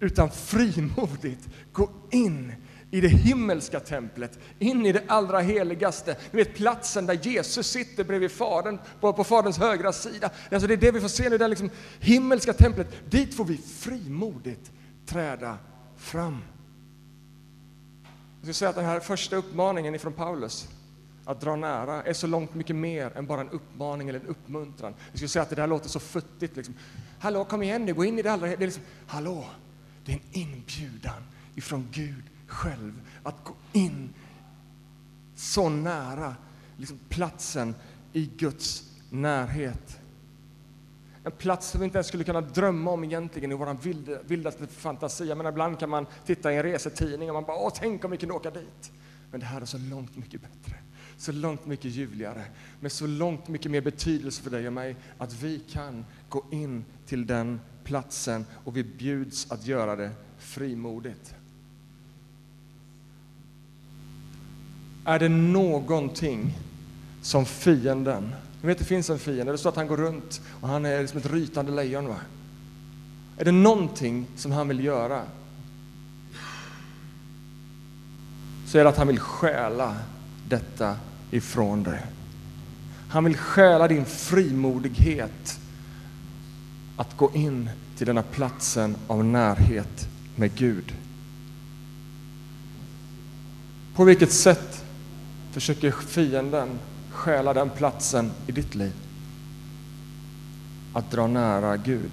utan 0.00 0.30
frimodigt 0.30 1.48
gå 1.72 1.90
in 2.10 2.52
i 2.90 3.00
det 3.00 3.08
himmelska 3.08 3.80
templet, 3.80 4.38
in 4.58 4.86
i 4.86 4.92
det 4.92 5.02
allra 5.06 5.40
heligaste. 5.40 6.16
Ni 6.30 6.44
vet 6.44 6.54
platsen 6.54 7.06
där 7.06 7.14
Jesus 7.14 7.66
sitter 7.66 8.04
bredvid 8.04 8.30
Fadern, 8.30 8.78
på, 9.00 9.12
på 9.12 9.24
Faderns 9.24 9.58
högra 9.58 9.92
sida. 9.92 10.30
Alltså 10.52 10.68
det 10.68 10.74
är 10.74 10.76
det 10.76 10.90
vi 10.90 11.00
får 11.00 11.08
se 11.08 11.28
nu, 11.28 11.38
det 11.38 11.48
liksom 11.48 11.70
himmelska 12.00 12.52
templet. 12.52 13.10
Dit 13.10 13.34
får 13.34 13.44
vi 13.44 13.56
frimodigt 13.56 14.72
träda 15.06 15.58
fram. 15.96 16.42
Jag 18.40 18.46
ska 18.46 18.52
säga 18.54 18.68
att 18.68 18.76
den 18.76 18.84
här 18.84 19.00
första 19.00 19.36
uppmaningen 19.36 19.94
ifrån 19.94 20.12
Paulus, 20.12 20.68
att 21.24 21.40
dra 21.40 21.56
nära, 21.56 22.02
är 22.02 22.12
så 22.12 22.26
långt 22.26 22.54
mycket 22.54 22.76
mer 22.76 23.16
än 23.16 23.26
bara 23.26 23.40
en 23.40 23.50
uppmaning 23.50 24.08
eller 24.08 24.20
en 24.20 24.26
uppmuntran. 24.26 24.94
Jag 25.10 25.16
skulle 25.18 25.28
säga 25.28 25.42
att 25.42 25.50
det 25.50 25.56
där 25.56 25.66
låter 25.66 25.88
så 25.88 26.00
futtigt. 26.00 26.56
Liksom. 26.56 26.74
Hallå, 27.18 27.44
kom 27.44 27.62
igen 27.62 27.84
nu, 27.84 27.94
gå 27.94 28.04
in 28.04 28.18
i 28.18 28.22
det 28.22 28.32
allra 28.32 28.46
det 28.46 28.54
är 28.54 28.58
liksom, 28.58 28.82
Hallå, 29.06 29.44
det 30.04 30.12
är 30.12 30.16
en 30.16 30.22
inbjudan 30.32 31.22
ifrån 31.54 31.88
Gud 31.92 32.24
själv 32.46 32.92
att 33.22 33.44
gå 33.44 33.54
in 33.72 34.14
så 35.34 35.68
nära 35.68 36.36
liksom 36.76 36.98
platsen 37.08 37.74
i 38.12 38.30
Guds 38.36 38.90
närhet. 39.10 40.00
En 41.24 41.32
plats 41.32 41.70
som 41.70 41.80
vi 41.80 41.84
inte 41.84 41.98
ens 41.98 42.06
skulle 42.06 42.24
kunna 42.24 42.40
drömma 42.40 42.90
om 42.90 43.04
egentligen 43.04 43.52
i 43.52 43.54
vår 43.54 44.26
vildaste 44.28 44.66
fantasi. 44.66 45.34
Men 45.34 45.46
ibland 45.46 45.78
kan 45.78 45.90
man 45.90 46.06
titta 46.26 46.52
i 46.52 46.56
en 46.56 46.62
resetidning 46.62 47.28
och 47.30 47.34
man 47.34 47.44
bara 47.44 47.56
åh, 47.56 47.72
tänk 47.74 48.04
om 48.04 48.10
vi 48.10 48.16
kunde 48.16 48.34
åka 48.34 48.50
dit. 48.50 48.92
Men 49.30 49.40
det 49.40 49.46
här 49.46 49.60
är 49.60 49.64
så 49.64 49.78
långt 49.78 50.16
mycket 50.16 50.40
bättre, 50.40 50.76
så 51.16 51.32
långt 51.32 51.66
mycket 51.66 51.90
ljuvligare, 51.90 52.44
med 52.80 52.92
så 52.92 53.06
långt 53.06 53.48
mycket 53.48 53.70
mer 53.70 53.80
betydelse 53.80 54.42
för 54.42 54.50
dig 54.50 54.66
och 54.66 54.72
mig 54.72 54.96
att 55.18 55.32
vi 55.32 55.58
kan 55.58 56.04
gå 56.28 56.44
in 56.50 56.84
till 57.06 57.26
den 57.26 57.60
platsen 57.90 58.46
och 58.64 58.76
vi 58.76 58.84
bjuds 58.84 59.50
att 59.50 59.66
göra 59.66 59.96
det 59.96 60.10
frimodigt. 60.38 61.34
Är 65.04 65.18
det 65.18 65.28
någonting 65.28 66.58
som 67.22 67.46
fienden, 67.46 68.34
ni 68.62 68.66
vet 68.66 68.78
det 68.78 68.84
finns 68.84 69.10
en 69.10 69.18
fiende, 69.18 69.52
det 69.52 69.58
står 69.58 69.70
att 69.70 69.76
han 69.76 69.86
går 69.86 69.96
runt 69.96 70.40
och 70.60 70.68
han 70.68 70.84
är 70.84 71.06
som 71.06 71.18
ett 71.18 71.32
rytande 71.32 71.72
lejon. 71.72 72.08
Va? 72.08 72.16
Är 73.38 73.44
det 73.44 73.52
någonting 73.52 74.26
som 74.36 74.52
han 74.52 74.68
vill 74.68 74.84
göra 74.84 75.22
så 78.66 78.78
är 78.78 78.84
det 78.84 78.90
att 78.90 78.98
han 78.98 79.08
vill 79.08 79.20
stjäla 79.20 79.96
detta 80.48 80.96
ifrån 81.30 81.82
dig. 81.82 82.06
Han 83.08 83.24
vill 83.24 83.36
stjäla 83.36 83.88
din 83.88 84.04
frimodighet 84.04 85.59
att 87.00 87.16
gå 87.16 87.30
in 87.34 87.70
till 87.96 88.06
denna 88.06 88.22
platsen 88.22 88.96
av 89.06 89.24
närhet 89.24 90.08
med 90.36 90.54
Gud. 90.54 90.94
På 93.94 94.04
vilket 94.04 94.32
sätt 94.32 94.84
försöker 95.52 95.90
fienden 95.90 96.78
stjäla 97.10 97.54
den 97.54 97.70
platsen 97.70 98.30
i 98.46 98.52
ditt 98.52 98.74
liv? 98.74 98.92
Att 100.92 101.10
dra 101.10 101.26
nära 101.26 101.76
Gud. 101.76 102.10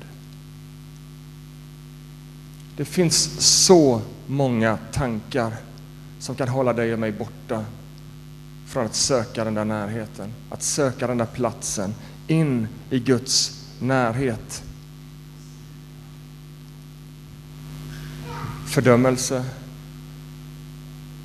Det 2.78 2.86
finns 2.86 3.42
så 3.66 4.02
många 4.28 4.78
tankar 4.92 5.54
som 6.20 6.36
kan 6.36 6.48
hålla 6.48 6.74
dig 6.74 6.94
och 6.94 7.00
mig 7.00 7.12
borta 7.12 7.66
från 8.66 8.86
att 8.86 8.96
söka 8.96 9.44
den 9.44 9.54
där 9.54 9.66
närheten, 9.66 10.34
att 10.50 10.64
söka 10.64 11.08
den 11.08 11.18
där 11.18 11.26
platsen 11.26 11.94
in 12.28 12.68
i 12.90 13.00
Guds 13.00 13.66
närhet. 13.80 14.64
Fördömelse 18.78 19.44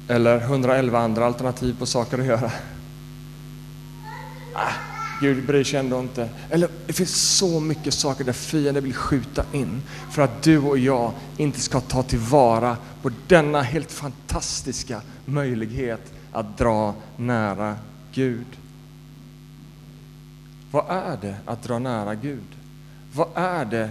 eller 0.08 0.40
111 0.40 0.98
andra 0.98 1.26
alternativ 1.26 1.78
på 1.78 1.86
saker 1.86 2.18
att 2.18 2.26
göra. 2.26 2.50
Ah, 4.54 4.72
Gud 5.20 5.46
bryr 5.46 5.64
sig 5.64 5.80
ändå 5.80 6.00
inte. 6.00 6.28
Eller 6.50 6.68
det 6.86 6.92
finns 6.92 7.36
så 7.36 7.60
mycket 7.60 7.94
saker 7.94 8.24
där 8.24 8.32
fienden 8.32 8.84
vill 8.84 8.94
skjuta 8.94 9.44
in 9.52 9.82
för 10.10 10.22
att 10.22 10.42
du 10.42 10.58
och 10.58 10.78
jag 10.78 11.12
inte 11.36 11.60
ska 11.60 11.80
ta 11.80 12.02
tillvara 12.02 12.76
på 13.02 13.10
denna 13.26 13.62
helt 13.62 13.92
fantastiska 13.92 15.02
möjlighet 15.24 16.12
att 16.32 16.58
dra 16.58 16.94
nära 17.16 17.76
Gud. 18.12 18.46
Vad 20.70 20.84
är 20.88 21.18
det 21.20 21.36
att 21.46 21.62
dra 21.62 21.78
nära 21.78 22.14
Gud? 22.14 22.56
Vad 23.12 23.28
är 23.34 23.64
det 23.64 23.90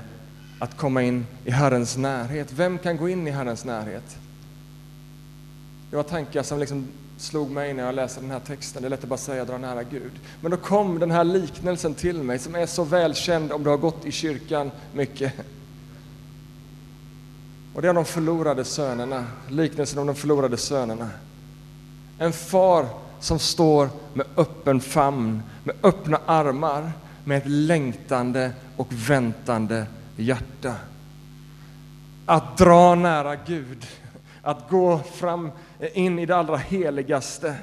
att 0.61 0.77
komma 0.77 1.03
in 1.03 1.25
i 1.45 1.51
Herrens 1.51 1.97
närhet. 1.97 2.53
Vem 2.53 2.77
kan 2.77 2.97
gå 2.97 3.09
in 3.09 3.27
i 3.27 3.31
Herrens 3.31 3.65
närhet? 3.65 4.17
Det 5.89 5.95
var 5.95 6.03
tankar 6.03 6.43
som 6.43 6.59
liksom 6.59 6.87
slog 7.17 7.51
mig 7.51 7.73
när 7.73 7.83
jag 7.83 7.95
läste 7.95 8.21
den 8.21 8.31
här 8.31 8.39
texten. 8.39 8.81
Det 8.81 8.87
är 8.87 8.89
lätt 8.89 9.03
att 9.03 9.09
bara 9.09 9.17
säga 9.17 9.45
dra 9.45 9.57
nära 9.57 9.83
Gud. 9.83 10.11
Men 10.41 10.51
då 10.51 10.57
kom 10.57 10.99
den 10.99 11.11
här 11.11 11.23
liknelsen 11.23 11.93
till 11.93 12.23
mig 12.23 12.39
som 12.39 12.55
är 12.55 12.65
så 12.65 12.83
välkänd 12.83 13.51
om 13.51 13.63
du 13.63 13.69
har 13.69 13.77
gått 13.77 14.05
i 14.05 14.11
kyrkan 14.11 14.71
mycket. 14.93 15.33
Och 17.73 17.81
det 17.81 17.89
är 17.89 17.93
de 17.93 18.05
förlorade 18.05 18.63
sönerna, 18.63 19.25
liknelsen 19.49 19.99
om 19.99 20.07
de 20.07 20.15
förlorade 20.15 20.57
sönerna. 20.57 21.09
En 22.17 22.33
far 22.33 22.85
som 23.19 23.39
står 23.39 23.89
med 24.13 24.25
öppen 24.37 24.81
famn, 24.81 25.43
med 25.63 25.75
öppna 25.83 26.19
armar, 26.25 26.91
med 27.23 27.37
ett 27.37 27.49
längtande 27.49 28.51
och 28.77 28.87
väntande 29.09 29.85
hjärta. 30.15 30.75
Att 32.25 32.57
dra 32.57 32.95
nära 32.95 33.35
Gud, 33.35 33.87
att 34.41 34.69
gå 34.69 34.99
fram 34.99 35.51
eh, 35.79 35.97
in 35.97 36.19
i 36.19 36.25
det 36.25 36.35
allra 36.35 36.57
heligaste, 36.57 37.55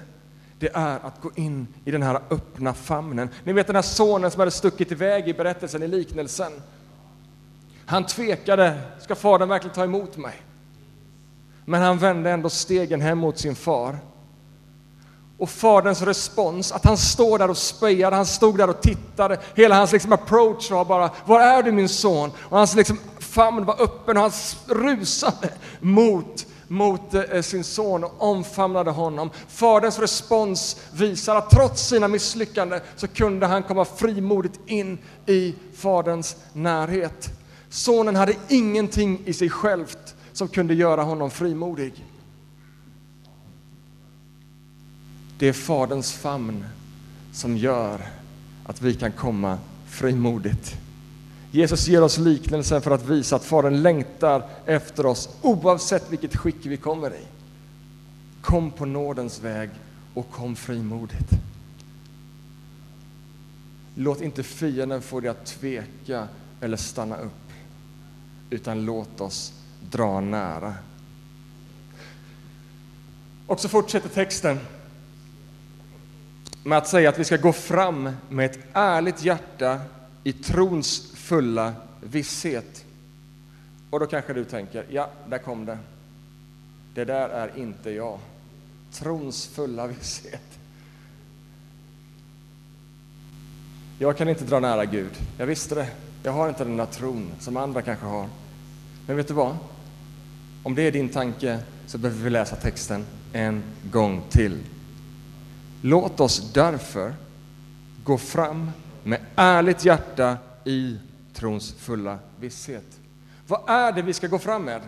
det 0.58 0.68
är 0.74 1.06
att 1.06 1.20
gå 1.20 1.30
in 1.34 1.66
i 1.84 1.90
den 1.90 2.02
här 2.02 2.20
öppna 2.30 2.74
famnen. 2.74 3.28
Ni 3.44 3.52
vet 3.52 3.66
den 3.66 3.76
här 3.76 3.82
sonen 3.82 4.30
som 4.30 4.38
hade 4.38 4.50
stuckit 4.50 4.92
iväg 4.92 5.28
i 5.28 5.34
berättelsen, 5.34 5.82
i 5.82 5.88
liknelsen. 5.88 6.52
Han 7.86 8.06
tvekade, 8.06 8.80
ska 9.00 9.14
fadern 9.14 9.48
verkligen 9.48 9.74
ta 9.74 9.84
emot 9.84 10.16
mig? 10.16 10.34
Men 11.64 11.82
han 11.82 11.98
vände 11.98 12.30
ändå 12.30 12.50
stegen 12.50 13.00
hem 13.00 13.18
mot 13.18 13.38
sin 13.38 13.54
far. 13.54 13.98
Och 15.38 15.50
faderns 15.50 16.02
respons, 16.02 16.72
att 16.72 16.84
han 16.84 16.96
står 16.96 17.38
där 17.38 17.50
och 17.50 17.56
spejade, 17.56 18.16
han 18.16 18.26
stod 18.26 18.58
där 18.58 18.70
och 18.70 18.80
tittade. 18.80 19.40
Hela 19.54 19.74
hans 19.74 19.92
liksom 19.92 20.12
approach 20.12 20.70
var 20.70 20.84
bara, 20.84 21.10
var 21.24 21.40
är 21.40 21.62
du 21.62 21.72
min 21.72 21.88
son? 21.88 22.30
Och 22.38 22.58
hans 22.58 22.74
liksom 22.74 22.98
famn 23.18 23.64
var 23.64 23.82
öppen 23.82 24.16
och 24.16 24.22
han 24.22 24.32
rusade 24.66 25.50
mot, 25.80 26.46
mot 26.68 27.14
eh, 27.14 27.42
sin 27.42 27.64
son 27.64 28.04
och 28.04 28.14
omfamnade 28.18 28.90
honom. 28.90 29.30
Faderns 29.48 29.98
respons 29.98 30.76
visar 30.92 31.36
att 31.36 31.50
trots 31.50 31.88
sina 31.88 32.08
misslyckanden 32.08 32.80
så 32.96 33.08
kunde 33.08 33.46
han 33.46 33.62
komma 33.62 33.84
frimodigt 33.84 34.60
in 34.66 34.98
i 35.26 35.54
faderns 35.76 36.36
närhet. 36.52 37.30
Sonen 37.70 38.16
hade 38.16 38.34
ingenting 38.48 39.22
i 39.24 39.32
sig 39.32 39.50
självt 39.50 40.14
som 40.32 40.48
kunde 40.48 40.74
göra 40.74 41.02
honom 41.02 41.30
frimodig. 41.30 42.07
Det 45.38 45.48
är 45.48 45.52
Faderns 45.52 46.12
famn 46.12 46.64
som 47.32 47.56
gör 47.56 48.00
att 48.64 48.82
vi 48.82 48.94
kan 48.94 49.12
komma 49.12 49.58
frimodigt. 49.86 50.76
Jesus 51.50 51.88
ger 51.88 52.02
oss 52.02 52.18
liknelsen 52.18 52.82
för 52.82 52.90
att 52.90 53.06
visa 53.06 53.36
att 53.36 53.44
Fadern 53.44 53.82
längtar 53.82 54.48
efter 54.66 55.06
oss 55.06 55.28
oavsett 55.42 56.10
vilket 56.10 56.36
skick 56.36 56.66
vi 56.66 56.76
kommer 56.76 57.10
i. 57.10 57.24
Kom 58.40 58.70
på 58.70 58.84
nådens 58.84 59.40
väg 59.42 59.70
och 60.14 60.30
kom 60.30 60.56
frimodigt. 60.56 61.30
Låt 63.94 64.20
inte 64.20 64.42
fienden 64.42 65.02
få 65.02 65.20
dig 65.20 65.30
att 65.30 65.46
tveka 65.46 66.28
eller 66.60 66.76
stanna 66.76 67.16
upp, 67.16 67.52
utan 68.50 68.84
låt 68.84 69.20
oss 69.20 69.52
dra 69.90 70.20
nära. 70.20 70.74
Och 73.46 73.60
så 73.60 73.68
fortsätter 73.68 74.08
texten 74.08 74.58
med 76.68 76.78
att 76.78 76.88
säga 76.88 77.08
att 77.08 77.18
vi 77.18 77.24
ska 77.24 77.36
gå 77.36 77.52
fram 77.52 78.10
med 78.28 78.46
ett 78.50 78.58
ärligt 78.72 79.24
hjärta 79.24 79.80
i 80.24 80.32
trons 80.32 81.12
fulla 81.14 81.72
visshet. 82.00 82.84
Och 83.90 84.00
då 84.00 84.06
kanske 84.06 84.32
du 84.32 84.44
tänker, 84.44 84.84
ja, 84.90 85.10
där 85.28 85.38
kom 85.38 85.66
det. 85.66 85.78
det 86.94 87.04
där 87.04 87.28
är 87.28 87.50
inte 87.56 87.90
jag. 87.90 88.18
Trons 88.92 89.46
fulla 89.46 89.86
visshet. 89.86 90.58
Jag 93.98 94.16
kan 94.16 94.28
inte 94.28 94.44
dra 94.44 94.60
nära 94.60 94.84
Gud. 94.84 95.12
Jag 95.38 95.46
visste 95.46 95.74
det. 95.74 95.88
Jag 96.22 96.32
har 96.32 96.48
inte 96.48 96.64
den 96.64 96.76
där 96.76 96.86
tron 96.86 97.30
som 97.40 97.56
andra 97.56 97.82
kanske 97.82 98.06
har. 98.06 98.28
Men 99.06 99.16
vet 99.16 99.28
du 99.28 99.34
vad? 99.34 99.56
Om 100.62 100.74
det 100.74 100.82
är 100.82 100.92
din 100.92 101.08
tanke 101.08 101.58
så 101.86 101.98
behöver 101.98 102.24
vi 102.24 102.30
läsa 102.30 102.56
texten 102.56 103.04
en 103.32 103.62
gång 103.90 104.22
till. 104.30 104.58
Låt 105.82 106.20
oss 106.20 106.52
därför 106.52 107.14
gå 108.04 108.18
fram 108.18 108.70
med 109.04 109.20
ärligt 109.36 109.84
hjärta 109.84 110.36
i 110.64 110.98
trons 111.34 111.74
fulla 111.78 112.18
visshet. 112.40 112.98
Vad 113.46 113.60
är 113.70 113.92
det 113.92 114.02
vi 114.02 114.12
ska 114.12 114.26
gå 114.26 114.38
fram 114.38 114.62
med? 114.62 114.80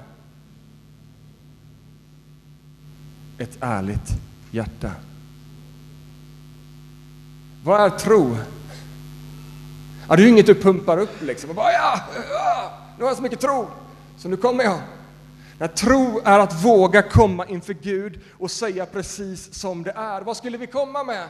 Ett 3.38 3.56
ärligt 3.61 4.11
hjärta. 4.50 4.90
Vad 7.64 7.80
är 7.80 7.90
tro? 7.90 8.37
Ja, 10.09 10.16
det 10.16 10.23
är 10.23 10.25
ju 10.25 10.28
inget 10.28 10.47
du 10.47 10.54
pumpar 10.54 10.99
upp 10.99 11.23
liksom 11.23 11.50
och 11.50 11.56
bara 11.56 11.73
ja, 11.73 12.00
ja, 12.30 12.73
nu 12.99 13.04
har 13.04 13.11
jag 13.11 13.16
så 13.16 13.23
mycket 13.23 13.40
tro, 13.40 13.68
så 14.16 14.28
nu 14.28 14.37
kommer 14.37 14.64
jag. 14.64 14.80
När 15.61 15.69
tro 15.69 16.21
är 16.25 16.38
att 16.38 16.64
våga 16.64 17.02
komma 17.02 17.47
inför 17.47 17.73
Gud 17.73 18.21
och 18.38 18.50
säga 18.50 18.87
precis 18.87 19.55
som 19.55 19.83
det 19.83 19.90
är. 19.90 20.21
Vad 20.21 20.37
skulle 20.37 20.59
vi 20.59 20.67
komma 20.67 21.05
med? 21.05 21.29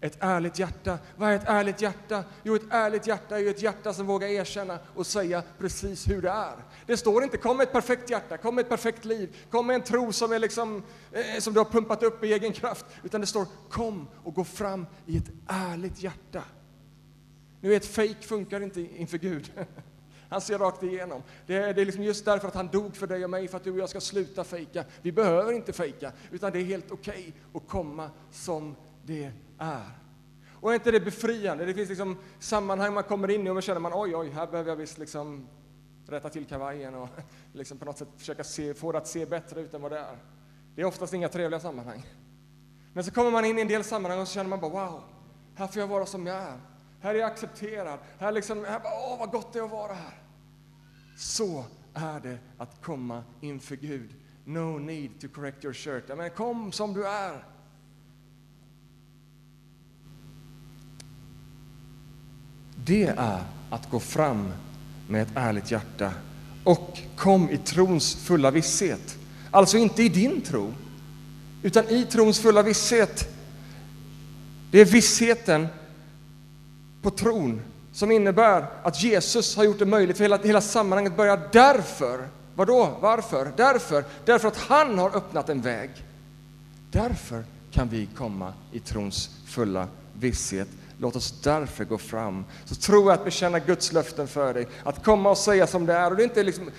Ett 0.00 0.16
ärligt 0.20 0.58
hjärta. 0.58 0.98
Vad 1.16 1.30
är 1.30 1.36
ett 1.36 1.48
ärligt 1.48 1.80
hjärta? 1.80 2.24
Jo, 2.42 2.54
ett 2.56 2.62
ärligt 2.70 3.06
hjärta 3.06 3.36
är 3.36 3.40
ju 3.40 3.50
ett 3.50 3.62
hjärta 3.62 3.92
som 3.92 4.06
vågar 4.06 4.28
erkänna 4.28 4.78
och 4.94 5.06
säga 5.06 5.42
precis 5.58 6.08
hur 6.08 6.22
det 6.22 6.30
är. 6.30 6.54
Det 6.86 6.96
står 6.96 7.24
inte 7.24 7.36
kom 7.36 7.56
med 7.56 7.64
ett 7.64 7.72
perfekt 7.72 8.10
hjärta, 8.10 8.36
kom 8.36 8.54
med 8.54 8.62
ett 8.62 8.68
perfekt 8.68 9.04
liv, 9.04 9.36
kom 9.50 9.66
med 9.66 9.74
en 9.74 9.82
tro 9.82 10.12
som, 10.12 10.32
är 10.32 10.38
liksom, 10.38 10.82
eh, 11.12 11.40
som 11.40 11.52
du 11.52 11.60
har 11.60 11.64
pumpat 11.64 12.02
upp 12.02 12.24
i 12.24 12.32
egen 12.32 12.52
kraft. 12.52 12.86
Utan 13.02 13.20
det 13.20 13.26
står 13.26 13.46
kom 13.70 14.08
och 14.24 14.34
gå 14.34 14.44
fram 14.44 14.86
i 15.06 15.16
ett 15.16 15.30
ärligt 15.46 16.02
hjärta. 16.02 16.42
Nu 17.60 17.68
vet, 17.68 17.86
fejk 17.86 18.24
funkar 18.24 18.60
inte 18.60 18.80
inför 18.80 19.18
Gud. 19.18 19.50
Han 20.28 20.40
ser 20.40 20.58
rakt 20.58 20.82
igenom. 20.82 21.22
Det 21.46 21.56
är, 21.56 21.74
det 21.74 21.80
är 21.80 21.86
liksom 21.86 22.04
just 22.04 22.24
därför 22.24 22.48
att 22.48 22.54
han 22.54 22.68
dog 22.68 22.96
för 22.96 23.06
dig 23.06 23.24
och 23.24 23.30
mig, 23.30 23.48
för 23.48 23.56
att 23.56 23.64
du 23.64 23.70
och 23.70 23.78
jag 23.78 23.88
ska 23.88 24.00
sluta 24.00 24.44
fejka. 24.44 24.84
Vi 25.02 25.12
behöver 25.12 25.52
inte 25.52 25.72
fejka, 25.72 26.12
utan 26.30 26.52
det 26.52 26.58
är 26.58 26.64
helt 26.64 26.90
okej 26.90 27.34
okay 27.52 27.62
att 27.62 27.68
komma 27.68 28.10
som 28.30 28.76
det 29.04 29.32
är. 29.58 29.98
Och 30.60 30.70
är 30.70 30.74
inte 30.74 30.90
det 30.90 31.00
befriande? 31.00 31.64
Det 31.64 31.74
finns 31.74 31.88
liksom 31.88 32.16
sammanhang 32.38 32.94
man 32.94 33.04
kommer 33.04 33.30
in 33.30 33.46
i 33.46 33.50
och 33.50 33.54
man 33.54 33.62
känner 33.62 33.80
man 33.80 33.92
oj, 33.94 34.16
oj, 34.16 34.30
här 34.30 34.46
behöver 34.46 34.70
jag 34.70 34.76
visst 34.76 34.98
liksom 34.98 35.48
rätta 36.06 36.28
till 36.28 36.44
kavajen 36.44 36.94
och 36.94 37.08
liksom 37.52 37.78
på 37.78 37.84
något 37.84 37.98
sätt 37.98 38.08
försöka 38.16 38.44
se, 38.44 38.74
få 38.74 38.92
det 38.92 38.98
att 38.98 39.08
se 39.08 39.26
bättre 39.26 39.60
ut 39.60 39.74
än 39.74 39.82
vad 39.82 39.92
det 39.92 39.98
är. 39.98 40.18
Det 40.74 40.82
är 40.82 40.86
oftast 40.86 41.14
inga 41.14 41.28
trevliga 41.28 41.60
sammanhang. 41.60 42.06
Men 42.92 43.04
så 43.04 43.10
kommer 43.10 43.30
man 43.30 43.44
in 43.44 43.58
i 43.58 43.60
en 43.60 43.68
del 43.68 43.84
sammanhang 43.84 44.20
och 44.20 44.28
så 44.28 44.34
känner 44.34 44.50
man 44.50 44.60
bara 44.60 44.70
wow, 44.70 45.02
här 45.54 45.66
får 45.66 45.80
jag 45.80 45.88
vara 45.88 46.06
som 46.06 46.26
jag 46.26 46.36
är. 46.36 46.60
Här 47.06 47.14
är 47.14 47.18
jag 47.18 47.32
accepterad. 47.32 47.98
Här, 48.18 48.32
liksom, 48.32 48.64
här 48.64 48.80
bara, 48.80 48.92
åh, 48.92 49.18
vad 49.18 49.30
gott 49.30 49.52
det 49.52 49.58
är 49.58 49.62
att 49.62 49.70
vara 49.70 49.92
här. 49.92 50.14
Så 51.16 51.64
är 51.94 52.20
det 52.20 52.38
att 52.58 52.82
komma 52.82 53.24
inför 53.40 53.76
Gud. 53.76 54.10
No 54.44 54.78
need 54.78 55.10
to 55.20 55.28
correct 55.28 55.64
your 55.64 55.74
shirt. 55.74 56.16
Men 56.16 56.30
kom 56.30 56.72
som 56.72 56.94
du 56.94 57.06
är. 57.06 57.44
Det 62.84 63.06
är 63.06 63.42
att 63.70 63.90
gå 63.90 64.00
fram 64.00 64.52
med 65.08 65.22
ett 65.22 65.32
ärligt 65.34 65.70
hjärta 65.70 66.12
och 66.64 66.98
kom 67.16 67.50
i 67.50 67.58
trons 67.58 68.14
fulla 68.14 68.50
visshet. 68.50 69.18
Alltså 69.50 69.76
inte 69.76 70.02
i 70.02 70.08
din 70.08 70.40
tro, 70.40 70.74
utan 71.62 71.88
i 71.88 72.04
trons 72.04 72.38
fulla 72.40 72.62
visshet. 72.62 73.28
Det 74.70 74.80
är 74.80 74.84
vissheten 74.84 75.68
på 77.02 77.10
tron 77.10 77.62
som 77.92 78.10
innebär 78.10 78.66
att 78.82 79.02
Jesus 79.02 79.56
har 79.56 79.64
gjort 79.64 79.78
det 79.78 79.86
möjligt 79.86 80.16
för 80.16 80.24
hela, 80.24 80.36
hela 80.36 80.60
sammanhanget 80.60 81.16
börjar 81.16 81.48
därför. 81.52 82.28
Vadå? 82.54 82.96
Varför? 83.00 83.52
Därför. 83.56 84.04
Därför 84.24 84.48
att 84.48 84.56
han 84.56 84.98
har 84.98 85.16
öppnat 85.16 85.48
en 85.48 85.60
väg. 85.60 85.90
Därför 86.90 87.44
kan 87.70 87.88
vi 87.88 88.08
komma 88.16 88.52
i 88.72 88.80
trons 88.80 89.30
fulla 89.46 89.88
visshet. 90.12 90.68
Låt 90.98 91.16
oss 91.16 91.40
därför 91.42 91.84
gå 91.84 91.98
fram. 91.98 92.44
Så 92.64 92.74
tror 92.74 93.04
jag 93.04 93.12
att 93.12 93.24
bekänna 93.24 93.58
Guds 93.58 93.92
löften 93.92 94.28
för 94.28 94.54
dig, 94.54 94.66
att 94.84 95.04
komma 95.04 95.30
och 95.30 95.38
säga 95.38 95.66
som 95.66 95.86
det 95.86 95.92
är. 95.92 96.10
Och 96.10 96.16
det 96.16 96.22
är 96.22 96.24
inte 96.24 96.42
liksom, 96.42 96.70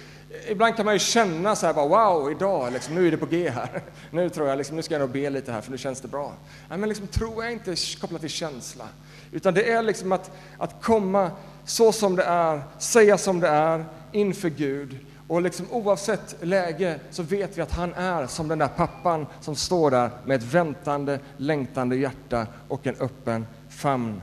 ibland 0.47 0.75
kan 0.75 0.85
man 0.85 0.95
ju 0.95 0.99
känna 0.99 1.55
så 1.55 1.65
här, 1.65 1.73
bara, 1.73 1.87
wow, 2.09 2.31
idag, 2.31 2.73
liksom, 2.73 2.95
nu 2.95 3.07
är 3.07 3.11
det 3.11 3.17
på 3.17 3.25
G 3.25 3.49
här. 3.49 3.83
Nu 4.11 4.29
tror 4.29 4.47
jag, 4.47 4.57
liksom, 4.57 4.75
nu 4.75 4.83
ska 4.83 4.93
jag 4.93 4.99
nog 4.99 5.09
be 5.09 5.29
lite 5.29 5.51
här, 5.51 5.61
för 5.61 5.71
nu 5.71 5.77
känns 5.77 6.01
det 6.01 6.07
bra. 6.07 6.33
Nej, 6.69 6.77
men 6.77 6.89
liksom, 6.89 7.07
tro 7.07 7.41
är 7.41 7.49
inte 7.49 7.75
kopplat 7.99 8.21
till 8.21 8.29
känsla. 8.29 8.87
Utan 9.31 9.53
det 9.53 9.71
är 9.71 9.81
liksom 9.81 10.11
att, 10.11 10.31
att 10.57 10.81
komma 10.81 11.31
så 11.65 11.91
som 11.91 12.15
det 12.15 12.23
är, 12.23 12.61
säga 12.77 13.17
som 13.17 13.39
det 13.39 13.47
är 13.47 13.85
inför 14.11 14.49
Gud. 14.49 14.97
Och 15.27 15.41
liksom 15.41 15.65
oavsett 15.71 16.35
läge 16.41 16.99
så 17.11 17.23
vet 17.23 17.57
vi 17.57 17.61
att 17.61 17.71
han 17.71 17.93
är 17.93 18.27
som 18.27 18.47
den 18.47 18.59
där 18.59 18.67
pappan 18.67 19.25
som 19.41 19.55
står 19.55 19.91
där 19.91 20.09
med 20.25 20.37
ett 20.37 20.53
väntande, 20.53 21.19
längtande 21.37 21.95
hjärta 21.95 22.47
och 22.67 22.87
en 22.87 22.95
öppen 22.95 23.47
famn. 23.69 24.21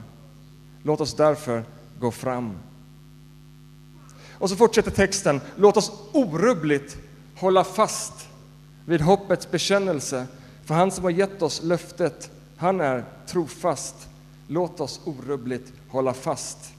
Låt 0.83 1.01
oss 1.01 1.15
därför 1.15 1.65
gå 1.99 2.11
fram. 2.11 2.57
Och 4.39 4.51
så 4.51 4.57
fortsätter 4.57 4.91
texten. 4.91 5.41
Låt 5.57 5.77
oss 5.77 5.93
orubbligt 6.13 6.97
hålla 7.37 7.65
fast 7.65 8.29
vid 8.85 9.01
hoppets 9.01 9.51
bekännelse. 9.51 10.27
För 10.65 10.75
han 10.75 10.91
som 10.91 11.05
har 11.05 11.11
gett 11.11 11.43
oss 11.43 11.63
löftet, 11.63 12.31
han 12.57 12.81
är 12.81 13.05
trofast. 13.27 14.09
Låt 14.49 14.81
oss 14.81 15.01
orubbligt 15.05 15.73
hålla 15.89 16.15
fast. 16.15 16.75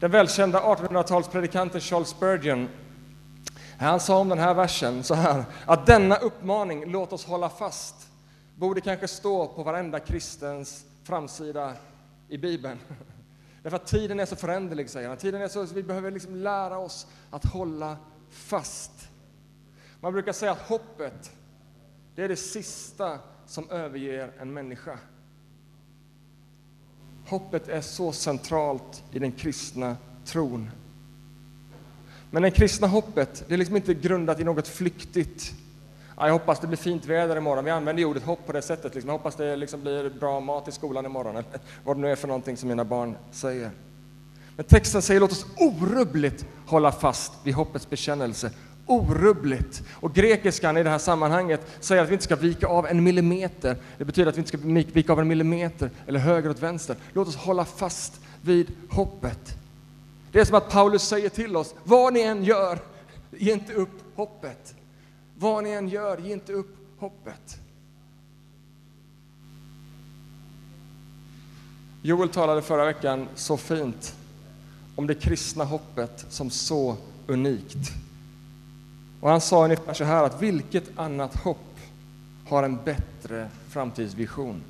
Den 0.00 0.10
välkända 0.10 0.60
1800-talspredikanten 0.60 1.80
Charles 1.80 2.08
Spurgeon 2.08 2.68
han 3.82 4.00
sa 4.00 4.18
om 4.18 4.28
den 4.28 4.38
här 4.38 4.54
versen 4.54 5.04
så 5.04 5.14
här, 5.14 5.44
att 5.66 5.86
denna 5.86 6.16
uppmaning, 6.16 6.92
låt 6.92 7.12
oss 7.12 7.24
hålla 7.24 7.48
fast, 7.48 8.08
borde 8.56 8.80
kanske 8.80 9.08
stå 9.08 9.48
på 9.48 9.62
varenda 9.62 10.00
kristens 10.00 10.84
framsida 11.04 11.74
i 12.28 12.38
Bibeln. 12.38 12.78
Därför 13.62 13.76
att 13.76 13.86
tiden 13.86 14.20
är 14.20 14.26
så 14.26 14.36
föränderlig, 14.36 14.90
säger 14.90 15.08
han. 15.08 15.16
Tiden 15.16 15.42
är 15.42 15.48
så, 15.48 15.62
vi 15.62 15.82
behöver 15.82 16.10
liksom 16.10 16.36
lära 16.36 16.78
oss 16.78 17.06
att 17.30 17.44
hålla 17.44 17.96
fast. 18.30 18.92
Man 20.00 20.12
brukar 20.12 20.32
säga 20.32 20.52
att 20.52 20.68
hoppet, 20.68 21.30
det 22.14 22.22
är 22.22 22.28
det 22.28 22.36
sista 22.36 23.18
som 23.46 23.70
överger 23.70 24.32
en 24.40 24.52
människa. 24.52 24.98
Hoppet 27.26 27.68
är 27.68 27.80
så 27.80 28.12
centralt 28.12 29.02
i 29.12 29.18
den 29.18 29.32
kristna 29.32 29.96
tron. 30.24 30.70
Men 32.30 32.42
det 32.42 32.50
kristna 32.50 32.86
hoppet, 32.86 33.44
det 33.48 33.54
är 33.54 33.58
liksom 33.58 33.76
inte 33.76 33.94
grundat 33.94 34.40
i 34.40 34.44
något 34.44 34.68
flyktigt. 34.68 35.54
Jag 36.16 36.32
hoppas 36.32 36.60
det 36.60 36.66
blir 36.66 36.78
fint 36.78 37.06
väder 37.06 37.36
imorgon. 37.36 37.64
Vi 37.64 37.70
använder 37.70 38.04
ordet 38.04 38.22
hopp 38.22 38.46
på 38.46 38.52
det 38.52 38.62
sättet. 38.62 38.94
Liksom. 38.94 39.08
Jag 39.08 39.18
hoppas 39.18 39.36
det 39.36 39.56
liksom 39.56 39.80
blir 39.80 40.10
bra 40.10 40.40
mat 40.40 40.68
i 40.68 40.72
skolan 40.72 41.06
imorgon, 41.06 41.36
eller 41.36 41.60
vad 41.84 41.96
det 41.96 42.00
nu 42.00 42.10
är 42.10 42.16
för 42.16 42.28
någonting 42.28 42.56
som 42.56 42.68
mina 42.68 42.84
barn 42.84 43.16
säger. 43.30 43.70
Men 44.56 44.64
texten 44.64 45.02
säger 45.02 45.20
låt 45.20 45.32
oss 45.32 45.46
orubbligt 45.56 46.46
hålla 46.66 46.92
fast 46.92 47.32
vid 47.44 47.54
hoppets 47.54 47.90
bekännelse. 47.90 48.50
Orubbligt. 48.86 49.82
Och 49.92 50.14
grekiskan 50.14 50.76
i 50.76 50.82
det 50.82 50.90
här 50.90 50.98
sammanhanget 50.98 51.66
säger 51.80 52.02
att 52.02 52.08
vi 52.08 52.12
inte 52.12 52.24
ska 52.24 52.36
vika 52.36 52.66
av 52.66 52.86
en 52.86 53.02
millimeter. 53.02 53.76
Det 53.98 54.04
betyder 54.04 54.28
att 54.28 54.36
vi 54.36 54.38
inte 54.38 54.48
ska 54.48 54.58
vika 54.94 55.12
av 55.12 55.20
en 55.20 55.28
millimeter 55.28 55.90
eller 56.06 56.18
höger 56.18 56.50
åt 56.50 56.62
vänster. 56.62 56.96
Låt 57.12 57.28
oss 57.28 57.36
hålla 57.36 57.64
fast 57.64 58.20
vid 58.42 58.72
hoppet. 58.90 59.56
Det 60.32 60.40
är 60.40 60.44
som 60.44 60.56
att 60.56 60.70
Paulus 60.70 61.02
säger 61.02 61.28
till 61.28 61.56
oss, 61.56 61.74
vad 61.84 62.12
ni 62.12 62.20
än 62.20 62.44
gör, 62.44 62.78
ge 63.30 63.52
inte 63.52 63.72
upp 63.72 64.16
hoppet. 64.16 64.74
Vad 65.38 65.64
ni 65.64 65.70
än 65.70 65.88
gör, 65.88 66.18
ge 66.18 66.32
inte 66.32 66.52
upp 66.52 66.76
hoppet. 66.98 67.58
Joel 72.02 72.28
talade 72.28 72.62
förra 72.62 72.84
veckan 72.84 73.28
så 73.34 73.56
fint 73.56 74.16
om 74.96 75.06
det 75.06 75.14
kristna 75.14 75.64
hoppet 75.64 76.26
som 76.28 76.50
så 76.50 76.96
unikt. 77.26 77.92
Och 79.22 79.30
han 79.30 79.40
sa 79.40 79.64
ungefär 79.64 79.94
så 79.94 80.04
här 80.04 80.24
att 80.24 80.42
vilket 80.42 80.98
annat 80.98 81.36
hopp 81.36 81.78
har 82.48 82.62
en 82.62 82.78
bättre 82.84 83.48
framtidsvision? 83.68 84.62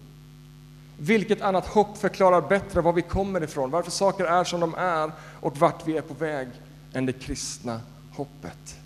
Vilket 0.99 1.43
annat 1.43 1.67
hopp 1.67 1.99
förklarar 1.99 2.41
bättre 2.41 2.81
var 2.81 2.93
vi 2.93 3.03
kommer 3.03 3.43
ifrån, 3.43 3.71
varför 3.71 3.91
saker 3.91 4.25
är 4.25 4.45
som 4.45 4.61
de 4.61 4.75
är 4.75 5.13
och 5.41 5.57
vart 5.57 5.87
vi 5.89 5.97
är 5.97 6.03
på 6.03 6.15
väg 6.15 6.49
än 6.93 7.07
det 7.07 7.13
kristna 7.13 7.81
hoppet? 8.13 8.77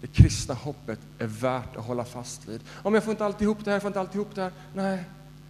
Det 0.00 0.06
kristna 0.06 0.54
hoppet 0.54 0.98
är 1.18 1.26
värt 1.26 1.76
att 1.76 1.84
hålla 1.84 2.04
fast 2.04 2.48
vid. 2.48 2.60
Om 2.82 2.94
jag 2.94 3.04
får 3.04 3.10
inte 3.10 3.24
alltid 3.24 3.42
ihop 3.42 3.58
det 3.64 3.70
här, 3.70 3.74
jag 3.74 3.82
får 3.82 3.88
inte 3.88 4.00
alltid 4.00 4.16
ihop 4.16 4.34
det 4.34 4.42
här. 4.42 4.52
Nej, 4.74 5.04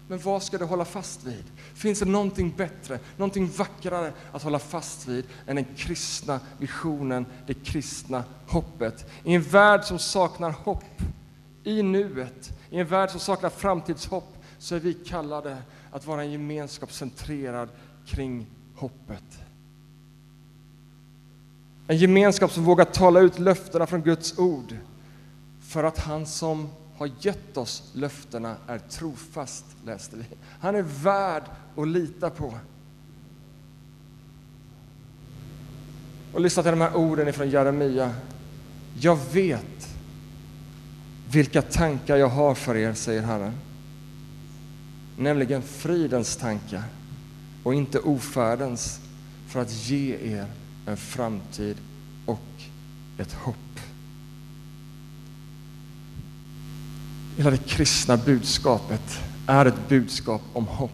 men 0.09 0.19
vad 0.19 0.43
ska 0.43 0.59
du 0.59 0.65
hålla 0.65 0.85
fast 0.85 1.25
vid? 1.25 1.45
Finns 1.75 1.99
det 1.99 2.05
någonting 2.05 2.55
bättre, 2.57 2.99
någonting 3.17 3.51
vackrare 3.57 4.13
att 4.33 4.43
hålla 4.43 4.59
fast 4.59 5.09
vid 5.09 5.25
än 5.47 5.57
den 5.57 5.67
kristna 5.77 6.41
visionen, 6.59 7.27
det 7.47 7.55
kristna 7.55 8.25
hoppet? 8.49 9.11
I 9.25 9.35
en 9.35 9.43
värld 9.43 9.85
som 9.85 9.99
saknar 9.99 10.51
hopp, 10.51 10.85
i 11.65 11.83
nuet, 11.83 12.53
i 12.71 12.79
en 12.79 12.87
värld 12.87 13.11
som 13.11 13.21
saknar 13.21 13.51
framtidshopp, 13.51 14.37
så 14.59 14.75
är 14.75 14.81
vi 14.81 14.95
kallade 14.95 15.57
att 15.91 16.07
vara 16.07 16.23
en 16.23 16.33
gemenskap 16.33 16.93
centrerad 16.93 17.69
kring 18.07 18.47
hoppet. 18.75 19.39
En 21.87 21.97
gemenskap 21.97 22.53
som 22.53 22.65
vågar 22.65 22.85
tala 22.85 23.21
ut 23.21 23.39
löftena 23.39 23.87
från 23.87 24.03
Guds 24.03 24.39
ord 24.39 24.77
för 25.61 25.85
att 25.85 25.99
han 25.99 26.27
som 26.27 26.69
har 26.99 27.11
gett 27.21 27.57
oss 27.57 27.91
löftena 27.93 28.57
är 28.67 28.79
trofast, 28.79 29.65
läste 29.85 30.17
vi. 30.17 30.25
Han 30.61 30.75
är 30.75 30.83
värd 30.83 31.43
att 31.77 31.89
lita 31.89 32.31
på. 32.31 32.55
Och 36.33 36.41
lyssna 36.41 36.63
till 36.63 36.73
de 36.73 36.81
här 36.81 36.97
orden 36.97 37.33
från 37.33 37.51
Jeremia. 37.51 38.15
Jag 39.01 39.19
vet 39.33 39.97
vilka 41.31 41.63
tankar 41.63 42.17
jag 42.17 42.29
har 42.29 42.55
för 42.55 42.77
er, 42.77 42.95
säger 42.95 43.23
Herren. 43.23 43.53
Nämligen 45.19 45.63
fridens 45.63 46.37
tankar 46.37 46.83
och 47.63 47.75
inte 47.75 47.99
ofärdens 47.99 49.01
för 49.49 49.61
att 49.61 49.73
ge 49.73 50.17
er 50.17 50.47
en 50.87 50.97
framtid 50.97 51.77
och 52.27 52.41
ett 53.19 53.33
hopp. 53.33 53.66
Hela 57.37 57.51
det 57.51 57.67
kristna 57.67 58.17
budskapet 58.17 59.21
är 59.47 59.67
ett 59.67 59.89
budskap 59.89 60.43
om 60.53 60.67
hopp. 60.67 60.91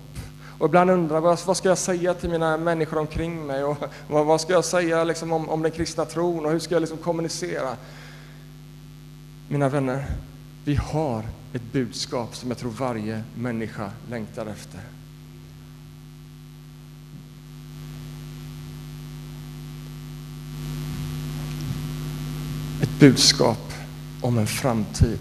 Och 0.59 0.67
ibland 0.67 0.91
undrar 0.91 1.17
jag 1.17 1.39
vad 1.47 1.57
ska 1.57 1.69
jag 1.69 1.79
säga 1.79 2.15
till 2.15 2.31
mina 2.31 2.57
människor 2.57 2.99
omkring 2.99 3.47
mig 3.47 3.65
och 3.65 3.77
vad 4.09 4.41
ska 4.41 4.53
jag 4.53 4.65
säga 4.65 5.05
liksom 5.05 5.33
om, 5.33 5.49
om 5.49 5.63
den 5.63 5.73
kristna 5.73 6.05
tron 6.05 6.47
och 6.47 6.53
hur 6.53 6.59
ska 6.59 6.75
jag 6.75 6.81
liksom 6.81 6.99
kommunicera? 6.99 7.77
Mina 9.49 9.69
vänner, 9.69 10.07
vi 10.65 10.75
har 10.75 11.23
ett 11.53 11.73
budskap 11.73 12.37
som 12.37 12.49
jag 12.49 12.59
tror 12.59 12.71
varje 12.71 13.23
människa 13.35 13.91
längtar 14.11 14.47
efter. 14.47 14.81
Ett 22.83 23.01
budskap 23.01 23.73
om 24.21 24.39
en 24.39 24.47
framtid. 24.47 25.19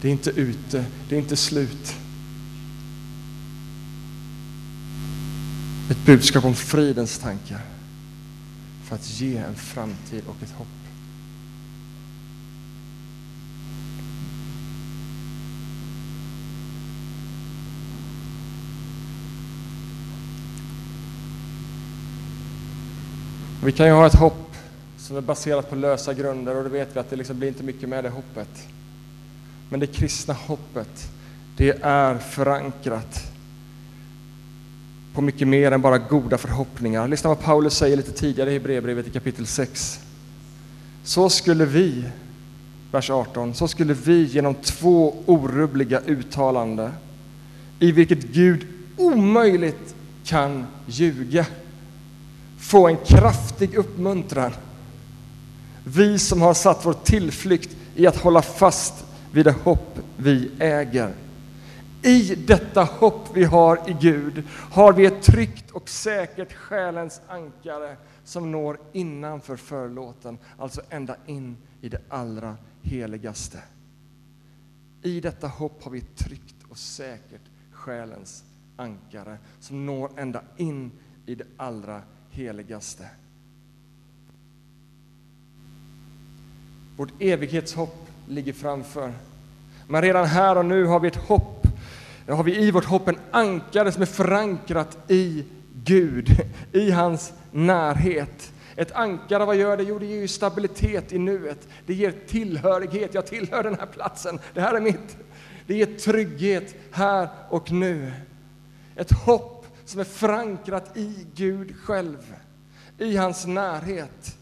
Det 0.00 0.08
är 0.08 0.12
inte 0.12 0.30
ute, 0.30 0.84
det 1.08 1.14
är 1.14 1.18
inte 1.18 1.36
slut. 1.36 1.96
Ett 5.90 6.06
budskap 6.06 6.44
om 6.44 6.54
fridens 6.54 7.18
tankar 7.18 7.60
för 8.84 8.94
att 8.94 9.20
ge 9.20 9.36
en 9.36 9.54
framtid 9.54 10.22
och 10.26 10.42
ett 10.42 10.50
hopp. 10.50 10.66
Vi 23.64 23.72
kan 23.72 23.86
ju 23.86 23.92
ha 23.92 24.06
ett 24.06 24.14
hopp 24.14 24.56
som 24.96 25.16
är 25.16 25.20
baserat 25.20 25.70
på 25.70 25.76
lösa 25.76 26.14
grunder 26.14 26.56
och 26.56 26.62
då 26.62 26.68
vet 26.68 26.96
vi 26.96 27.00
att 27.00 27.10
det 27.10 27.16
liksom 27.16 27.38
blir 27.38 27.48
inte 27.48 27.62
mycket 27.62 27.88
med 27.88 28.04
det 28.04 28.10
hoppet. 28.10 28.68
Men 29.68 29.80
det 29.80 29.86
kristna 29.86 30.34
hoppet, 30.34 31.10
det 31.56 31.78
är 31.82 32.18
förankrat 32.18 33.32
på 35.14 35.20
mycket 35.20 35.48
mer 35.48 35.72
än 35.72 35.80
bara 35.80 35.98
goda 35.98 36.38
förhoppningar. 36.38 37.08
Lyssna 37.08 37.28
vad 37.28 37.40
Paulus 37.40 37.76
säger 37.76 37.96
lite 37.96 38.12
tidigare 38.12 38.50
i 38.50 38.52
Hebreerbrevet 38.52 39.06
i 39.06 39.10
kapitel 39.10 39.46
6. 39.46 40.00
Så 41.04 41.30
skulle 41.30 41.64
vi, 41.64 42.04
vers 42.92 43.10
18, 43.10 43.54
så 43.54 43.68
skulle 43.68 43.94
vi 43.94 44.24
genom 44.24 44.54
två 44.54 45.14
orubbliga 45.26 46.00
uttalanden 46.00 46.92
i 47.78 47.92
vilket 47.92 48.22
Gud 48.22 48.66
omöjligt 48.96 49.94
kan 50.24 50.66
ljuga 50.86 51.46
få 52.58 52.88
en 52.88 52.96
kraftig 52.96 53.74
uppmuntran. 53.74 54.52
Vi 55.84 56.18
som 56.18 56.42
har 56.42 56.54
satt 56.54 56.86
vår 56.86 56.92
tillflykt 57.04 57.76
i 57.94 58.06
att 58.06 58.16
hålla 58.16 58.42
fast 58.42 58.94
vid 59.36 59.44
det 59.44 59.52
hopp 59.52 59.98
vi 60.16 60.50
äger. 60.58 61.14
I 62.02 62.34
detta 62.34 62.84
hopp 62.84 63.28
vi 63.34 63.44
har 63.44 63.90
i 63.90 63.96
Gud 64.00 64.42
har 64.50 64.92
vi 64.92 65.06
ett 65.06 65.22
tryggt 65.22 65.70
och 65.70 65.88
säkert 65.88 66.52
själens 66.52 67.20
ankare 67.28 67.96
som 68.24 68.52
når 68.52 68.78
innanför 68.92 69.56
förlåten, 69.56 70.38
alltså 70.58 70.80
ända 70.90 71.16
in 71.26 71.56
i 71.80 71.88
det 71.88 72.00
allra 72.08 72.56
heligaste. 72.82 73.58
I 75.02 75.20
detta 75.20 75.48
hopp 75.48 75.84
har 75.84 75.90
vi 75.90 75.98
ett 75.98 76.16
tryggt 76.16 76.56
och 76.68 76.78
säkert 76.78 77.50
själens 77.72 78.44
ankare 78.76 79.38
som 79.60 79.86
når 79.86 80.10
ända 80.16 80.42
in 80.56 80.90
i 81.26 81.34
det 81.34 81.46
allra 81.56 82.02
heligaste. 82.30 83.06
Vårt 86.96 87.22
evighetshopp 87.22 88.06
ligger 88.28 88.52
framför. 88.52 89.12
Men 89.86 90.02
redan 90.02 90.26
här 90.26 90.58
och 90.58 90.64
nu 90.64 90.84
har 90.84 91.00
vi 91.00 91.08
ett 91.08 91.16
hopp. 91.16 91.66
har 92.28 92.42
vi 92.42 92.56
i 92.56 92.70
vårt 92.70 92.84
hopp 92.84 93.08
en 93.08 93.18
ankare 93.30 93.92
som 93.92 94.02
är 94.02 94.06
förankrat 94.06 94.98
i 95.08 95.44
Gud, 95.84 96.28
i 96.72 96.90
hans 96.90 97.32
närhet. 97.52 98.52
Ett 98.76 98.92
ankare, 98.92 99.44
vad 99.44 99.56
gör 99.56 99.76
det? 99.76 99.82
Jo, 99.82 99.98
det 99.98 100.06
ger 100.06 100.20
ju 100.20 100.28
stabilitet 100.28 101.12
i 101.12 101.18
nuet. 101.18 101.68
Det 101.86 101.94
ger 101.94 102.14
tillhörighet. 102.26 103.14
Jag 103.14 103.26
tillhör 103.26 103.62
den 103.62 103.74
här 103.78 103.86
platsen. 103.86 104.38
Det 104.54 104.60
här 104.60 104.74
är 104.74 104.80
mitt. 104.80 105.16
Det 105.66 105.74
ger 105.74 105.98
trygghet 105.98 106.74
här 106.90 107.28
och 107.50 107.72
nu. 107.72 108.12
Ett 108.96 109.12
hopp 109.12 109.66
som 109.84 110.00
är 110.00 110.04
förankrat 110.04 110.96
i 110.96 111.26
Gud 111.34 111.76
själv, 111.76 112.34
i 112.98 113.16
hans 113.16 113.46
närhet. 113.46 114.36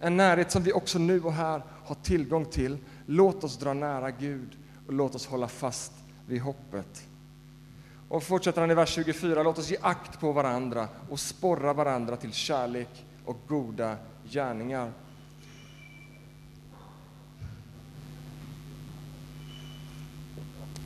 En 0.00 0.16
närhet 0.16 0.50
som 0.50 0.62
vi 0.62 0.72
också 0.72 0.98
nu 0.98 1.22
och 1.22 1.32
här 1.32 1.62
har 1.84 1.94
tillgång 1.94 2.44
till. 2.44 2.78
Låt 3.10 3.44
oss 3.44 3.56
dra 3.56 3.74
nära 3.74 4.10
Gud 4.10 4.56
och 4.86 4.92
låt 4.92 5.14
oss 5.14 5.26
hålla 5.26 5.48
fast 5.48 5.92
vid 6.26 6.40
hoppet. 6.40 7.06
Och 8.08 8.22
fortsätter 8.22 8.60
han 8.60 8.70
i 8.70 8.74
vers 8.74 8.88
24, 8.88 9.42
låt 9.42 9.58
oss 9.58 9.70
ge 9.70 9.76
akt 9.82 10.20
på 10.20 10.32
varandra 10.32 10.88
och 11.10 11.20
sporra 11.20 11.72
varandra 11.72 12.16
till 12.16 12.32
kärlek 12.32 13.04
och 13.24 13.36
goda 13.48 13.96
gärningar. 14.30 14.92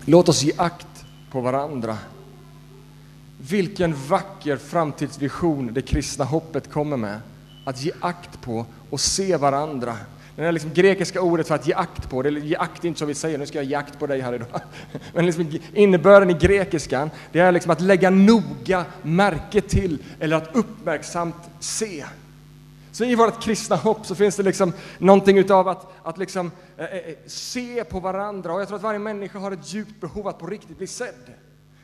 Låt 0.04 0.28
oss 0.28 0.42
ge 0.42 0.52
akt 0.56 1.04
på 1.30 1.40
varandra. 1.40 1.98
Vilken 3.40 3.94
vacker 3.94 4.56
framtidsvision 4.56 5.74
det 5.74 5.82
kristna 5.82 6.24
hoppet 6.24 6.72
kommer 6.72 6.96
med. 6.96 7.20
Att 7.66 7.82
ge 7.82 7.92
akt 8.00 8.40
på 8.40 8.66
och 8.90 9.00
se 9.00 9.36
varandra. 9.36 9.96
Det 10.36 10.42
här 10.42 10.52
liksom 10.52 10.70
grekiska 10.74 11.20
ordet 11.22 11.48
för 11.48 11.54
att 11.54 11.66
ge 11.66 11.74
akt 11.74 12.10
på, 12.10 12.22
det 12.22 12.30
ge 12.30 12.56
akt 12.56 12.84
är 12.84 12.88
inte 12.88 13.00
så 13.00 13.06
vi 13.06 13.14
säger, 13.14 13.38
nu 13.38 13.46
ska 13.46 13.58
jag 13.58 13.64
ge 13.64 13.74
akt 13.74 13.98
på 13.98 14.06
dig 14.06 14.20
här 14.20 14.34
idag. 14.34 14.60
Men 15.14 15.26
liksom 15.26 15.58
innebörden 15.74 16.30
i 16.30 16.34
grekiskan, 16.34 17.10
det 17.32 17.40
är 17.40 17.52
liksom 17.52 17.70
att 17.70 17.80
lägga 17.80 18.10
noga 18.10 18.84
märke 19.02 19.60
till 19.60 19.98
eller 20.20 20.36
att 20.36 20.56
uppmärksamt 20.56 21.36
se. 21.60 22.04
Så 22.92 23.04
i 23.04 23.14
vårt 23.14 23.42
kristna 23.42 23.76
hopp 23.76 24.06
så 24.06 24.14
finns 24.14 24.36
det 24.36 24.42
liksom 24.42 24.72
någonting 24.98 25.38
utav 25.38 25.68
att, 25.68 25.92
att 26.02 26.18
liksom, 26.18 26.50
eh, 26.76 26.84
eh, 26.84 27.14
se 27.26 27.84
på 27.84 28.00
varandra 28.00 28.52
och 28.52 28.60
jag 28.60 28.68
tror 28.68 28.76
att 28.76 28.82
varje 28.82 28.98
människa 28.98 29.38
har 29.38 29.52
ett 29.52 29.74
djupt 29.74 30.00
behov 30.00 30.28
att 30.28 30.38
på 30.38 30.46
riktigt 30.46 30.78
bli 30.78 30.86
sedd. 30.86 31.34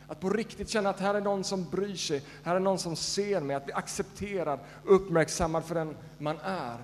Att 0.08 0.20
på 0.20 0.30
riktigt 0.30 0.68
känna 0.68 0.90
att 0.90 1.00
här 1.00 1.14
är 1.14 1.20
någon 1.20 1.44
som 1.44 1.70
bryr 1.70 1.96
sig, 1.96 2.22
här 2.42 2.56
är 2.56 2.60
någon 2.60 2.78
som 2.78 2.96
ser 2.96 3.40
mig, 3.40 3.56
att 3.56 3.64
bli 3.64 3.74
accepterad, 3.74 4.58
uppmärksammad 4.84 5.64
för 5.64 5.74
den 5.74 5.96
man 6.18 6.36
är. 6.44 6.76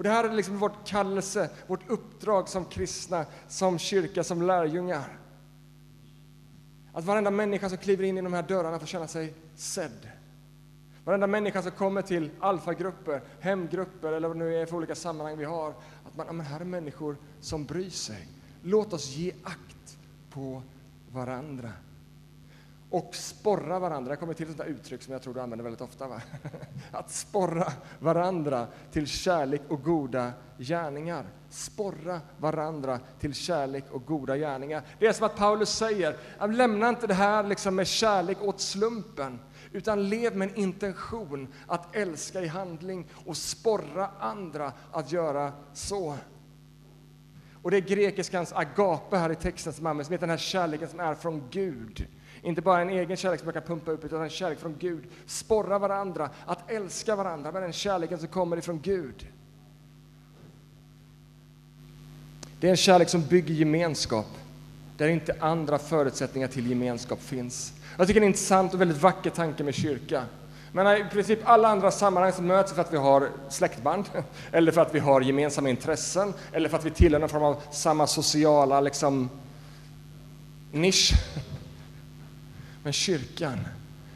Och 0.00 0.04
det 0.04 0.10
här 0.10 0.24
är 0.24 0.32
liksom 0.32 0.58
vårt 0.58 0.86
kallelse, 0.88 1.50
vårt 1.66 1.90
uppdrag 1.90 2.48
som 2.48 2.64
kristna, 2.64 3.26
som 3.48 3.78
kyrka, 3.78 4.24
som 4.24 4.42
lärjungar. 4.42 5.18
Att 6.92 7.04
varenda 7.04 7.30
människa 7.30 7.68
som 7.68 7.78
kliver 7.78 8.04
in 8.04 8.18
i 8.18 8.22
de 8.22 8.32
här 8.32 8.42
dörrarna 8.42 8.78
får 8.78 8.86
känna 8.86 9.06
sig 9.06 9.34
sedd. 9.54 10.08
Varenda 11.04 11.26
människa 11.26 11.62
som 11.62 11.70
kommer 11.70 12.02
till 12.02 12.30
alfagrupper, 12.40 13.22
hemgrupper 13.40 14.12
eller 14.12 14.28
vad 14.28 14.36
det 14.36 14.44
nu 14.44 14.56
är 14.56 14.66
för 14.66 14.76
olika 14.76 14.94
sammanhang 14.94 15.38
vi 15.38 15.44
har, 15.44 15.70
att 16.06 16.16
man, 16.16 16.36
men 16.36 16.46
här 16.46 16.60
är 16.60 16.64
människor 16.64 17.16
som 17.40 17.64
bryr 17.64 17.90
sig. 17.90 18.28
Låt 18.62 18.92
oss 18.92 19.16
ge 19.16 19.32
akt 19.44 19.98
på 20.30 20.62
varandra 21.10 21.72
och 22.90 23.14
sporra 23.14 23.78
varandra. 23.78 24.12
Jag 24.12 24.20
kommer 24.20 24.34
till 24.34 24.50
ett 24.50 24.66
uttryck 24.66 25.02
som 25.02 25.12
jag 25.12 25.22
tror 25.22 25.34
du 25.34 25.40
använder 25.40 25.64
väldigt 25.64 25.80
ofta. 25.80 26.08
Va? 26.08 26.20
Att 26.90 27.10
sporra 27.10 27.72
varandra 27.98 28.66
till 28.92 29.06
kärlek 29.06 29.62
och 29.68 29.82
goda 29.82 30.32
gärningar. 30.58 31.24
Sporra 31.50 32.20
varandra 32.38 33.00
till 33.20 33.34
kärlek 33.34 33.84
och 33.90 34.06
goda 34.06 34.36
gärningar. 34.36 34.82
Det 34.98 35.06
är 35.06 35.12
som 35.12 35.26
att 35.26 35.36
Paulus 35.36 35.70
säger, 35.70 36.16
lämna 36.52 36.88
inte 36.88 37.06
det 37.06 37.14
här 37.14 37.42
liksom 37.42 37.74
med 37.74 37.86
kärlek 37.86 38.42
åt 38.42 38.60
slumpen, 38.60 39.38
utan 39.72 40.08
lev 40.08 40.36
med 40.36 40.48
en 40.48 40.54
intention 40.54 41.54
att 41.66 41.96
älska 41.96 42.42
i 42.42 42.46
handling 42.46 43.08
och 43.26 43.36
sporra 43.36 44.10
andra 44.18 44.72
att 44.92 45.12
göra 45.12 45.52
så. 45.72 46.16
Och 47.62 47.70
det 47.70 47.76
är 47.76 47.80
grekiskans 47.80 48.52
agape 48.52 49.16
här 49.16 49.32
i 49.32 49.34
texten 49.34 49.72
som 49.72 49.86
används, 49.86 50.10
med 50.10 50.20
den 50.20 50.30
här 50.30 50.36
kärleken 50.36 50.88
som 50.88 51.00
är 51.00 51.14
från 51.14 51.48
Gud. 51.50 52.06
Inte 52.42 52.60
bara 52.62 52.80
en 52.80 52.90
egen 52.90 53.16
kärlek 53.16 53.40
som 53.40 53.46
man 53.46 53.52
kan 53.52 53.62
pumpa 53.62 53.90
upp, 53.90 54.04
utan 54.04 54.22
en 54.22 54.30
kärlek 54.30 54.58
från 54.58 54.76
Gud. 54.78 55.04
Sporra 55.26 55.78
varandra, 55.78 56.30
att 56.46 56.70
älska 56.70 57.16
varandra 57.16 57.52
med 57.52 57.62
den 57.62 57.72
kärleken 57.72 58.18
som 58.18 58.28
kommer 58.28 58.56
ifrån 58.56 58.80
Gud. 58.82 59.26
Det 62.60 62.66
är 62.66 62.70
en 62.70 62.76
kärlek 62.76 63.08
som 63.08 63.22
bygger 63.22 63.54
gemenskap, 63.54 64.26
där 64.96 65.08
inte 65.08 65.36
andra 65.40 65.78
förutsättningar 65.78 66.48
till 66.48 66.70
gemenskap 66.70 67.20
finns. 67.22 67.72
Jag 67.98 68.06
tycker 68.06 68.20
det 68.20 68.24
är 68.24 68.26
en 68.26 68.32
intressant 68.32 68.74
och 68.74 68.80
väldigt 68.80 69.02
vacker 69.02 69.30
tanke 69.30 69.64
med 69.64 69.74
kyrka. 69.74 70.24
Men 70.72 70.96
i 70.96 71.04
princip 71.10 71.38
alla 71.44 71.68
andra 71.68 71.90
sammanhang 71.90 72.32
så 72.32 72.42
möts 72.42 72.72
vi 72.72 72.74
för 72.74 72.82
att 72.82 72.92
vi 72.92 72.96
har 72.96 73.28
släktband, 73.48 74.04
eller 74.52 74.72
för 74.72 74.80
att 74.80 74.94
vi 74.94 74.98
har 74.98 75.20
gemensamma 75.20 75.68
intressen, 75.70 76.34
eller 76.52 76.68
för 76.68 76.78
att 76.78 76.84
vi 76.84 76.90
tillhör 76.90 77.20
någon 77.20 77.28
form 77.28 77.42
av 77.42 77.56
samma 77.70 78.06
sociala 78.06 78.80
liksom, 78.80 79.30
nisch. 80.72 81.12
Men 82.82 82.92
kyrkan, 82.92 83.58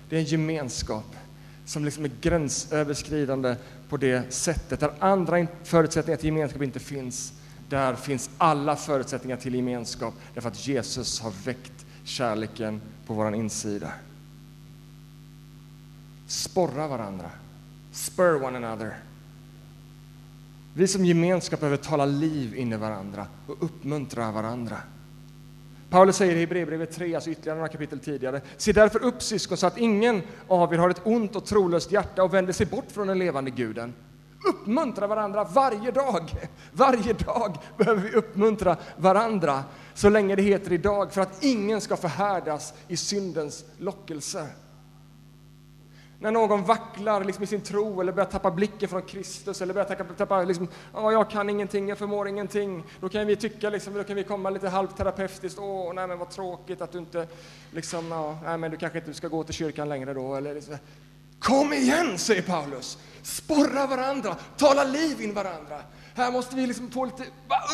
det 0.08 0.16
är 0.16 0.20
en 0.20 0.26
gemenskap 0.26 1.16
som 1.64 1.84
liksom 1.84 2.04
är 2.04 2.10
gränsöverskridande 2.20 3.56
på 3.88 3.96
det 3.96 4.34
sättet, 4.34 4.80
där 4.80 4.92
andra 4.98 5.46
förutsättningar 5.64 6.16
till 6.16 6.26
gemenskap 6.26 6.62
inte 6.62 6.80
finns. 6.80 7.32
Där 7.68 7.94
finns 7.94 8.30
alla 8.38 8.76
förutsättningar 8.76 9.36
till 9.36 9.54
gemenskap, 9.54 10.14
därför 10.34 10.48
att 10.48 10.66
Jesus 10.66 11.20
har 11.20 11.32
väckt 11.44 11.86
kärleken 12.04 12.80
på 13.06 13.14
vår 13.14 13.34
insida. 13.34 13.92
Sporra 16.26 16.88
varandra. 16.88 17.30
Spur 17.92 18.44
one 18.44 18.56
another. 18.56 18.96
Vi 20.74 20.88
som 20.88 21.04
gemenskap 21.04 21.60
behöver 21.60 21.76
tala 21.76 22.06
liv 22.06 22.54
in 22.56 22.72
i 22.72 22.76
varandra 22.76 23.26
och 23.46 23.56
uppmuntra 23.60 24.32
varandra. 24.32 24.76
Paulus 25.94 26.16
säger 26.16 26.36
i 26.36 26.40
Hebreerbrevet 26.40 26.92
3, 26.92 27.14
alltså 27.14 27.30
ytterligare 27.30 27.56
några 27.56 27.68
kapitel 27.68 27.98
tidigare, 27.98 28.40
se 28.56 28.72
därför 28.72 29.02
upp 29.02 29.22
syskon 29.22 29.56
så 29.56 29.66
att 29.66 29.78
ingen 29.78 30.22
av 30.48 30.74
er 30.74 30.78
har 30.78 30.90
ett 30.90 31.00
ont 31.04 31.36
och 31.36 31.44
trolöst 31.44 31.92
hjärta 31.92 32.22
och 32.22 32.34
vänder 32.34 32.52
sig 32.52 32.66
bort 32.66 32.92
från 32.92 33.06
den 33.06 33.18
levande 33.18 33.50
guden. 33.50 33.94
Uppmuntra 34.48 35.06
varandra 35.06 35.44
varje 35.44 35.90
dag. 35.90 36.30
Varje 36.72 37.12
dag 37.12 37.56
behöver 37.78 38.02
vi 38.02 38.12
uppmuntra 38.12 38.76
varandra 38.96 39.64
så 39.94 40.08
länge 40.08 40.36
det 40.36 40.42
heter 40.42 40.72
idag 40.72 41.12
för 41.12 41.20
att 41.20 41.44
ingen 41.44 41.80
ska 41.80 41.96
förhärdas 41.96 42.74
i 42.88 42.96
syndens 42.96 43.64
lockelse. 43.78 44.46
När 46.24 46.30
någon 46.30 46.64
vacklar 46.64 47.24
liksom 47.24 47.44
i 47.44 47.46
sin 47.46 47.60
tro 47.60 48.00
eller 48.00 48.12
börjar 48.12 48.30
tappa 48.30 48.50
blicken 48.50 48.88
från 48.88 49.02
Kristus 49.02 49.62
eller 49.62 49.74
börjar 49.74 49.88
tappa, 49.88 50.14
tappa 50.14 50.42
liksom, 50.42 50.68
oh, 50.92 51.12
jag 51.12 51.30
kan 51.30 51.50
ingenting, 51.50 51.88
jag 51.88 51.98
förmår 51.98 52.28
ingenting. 52.28 52.84
Då 53.00 53.08
kan 53.08 53.26
vi 53.26 53.36
tycka, 53.36 53.70
liksom, 53.70 53.94
då 53.94 54.04
kan 54.04 54.16
vi 54.16 54.24
komma 54.24 54.50
lite 54.50 54.68
halvterapeutiskt, 54.68 55.58
åh, 55.58 55.90
oh, 55.90 55.94
nej 55.94 56.06
men 56.06 56.18
vad 56.18 56.30
tråkigt 56.30 56.80
att 56.80 56.92
du 56.92 56.98
inte, 56.98 57.26
liksom, 57.70 58.12
oh, 58.12 58.36
nej 58.44 58.58
men 58.58 58.70
du 58.70 58.76
kanske 58.76 58.98
inte 58.98 59.14
ska 59.14 59.28
gå 59.28 59.44
till 59.44 59.54
kyrkan 59.54 59.88
längre 59.88 60.14
då. 60.14 60.34
Eller 60.34 60.54
liksom. 60.54 60.76
Kom 61.38 61.72
igen, 61.72 62.18
säger 62.18 62.42
Paulus! 62.42 62.98
Sporra 63.22 63.86
varandra, 63.86 64.36
tala 64.56 64.84
liv 64.84 65.20
in 65.20 65.34
varandra. 65.34 65.80
Här 66.14 66.32
måste 66.32 66.56
vi 66.56 66.66
liksom 66.66 66.90
få 66.90 67.04
lite, 67.04 67.22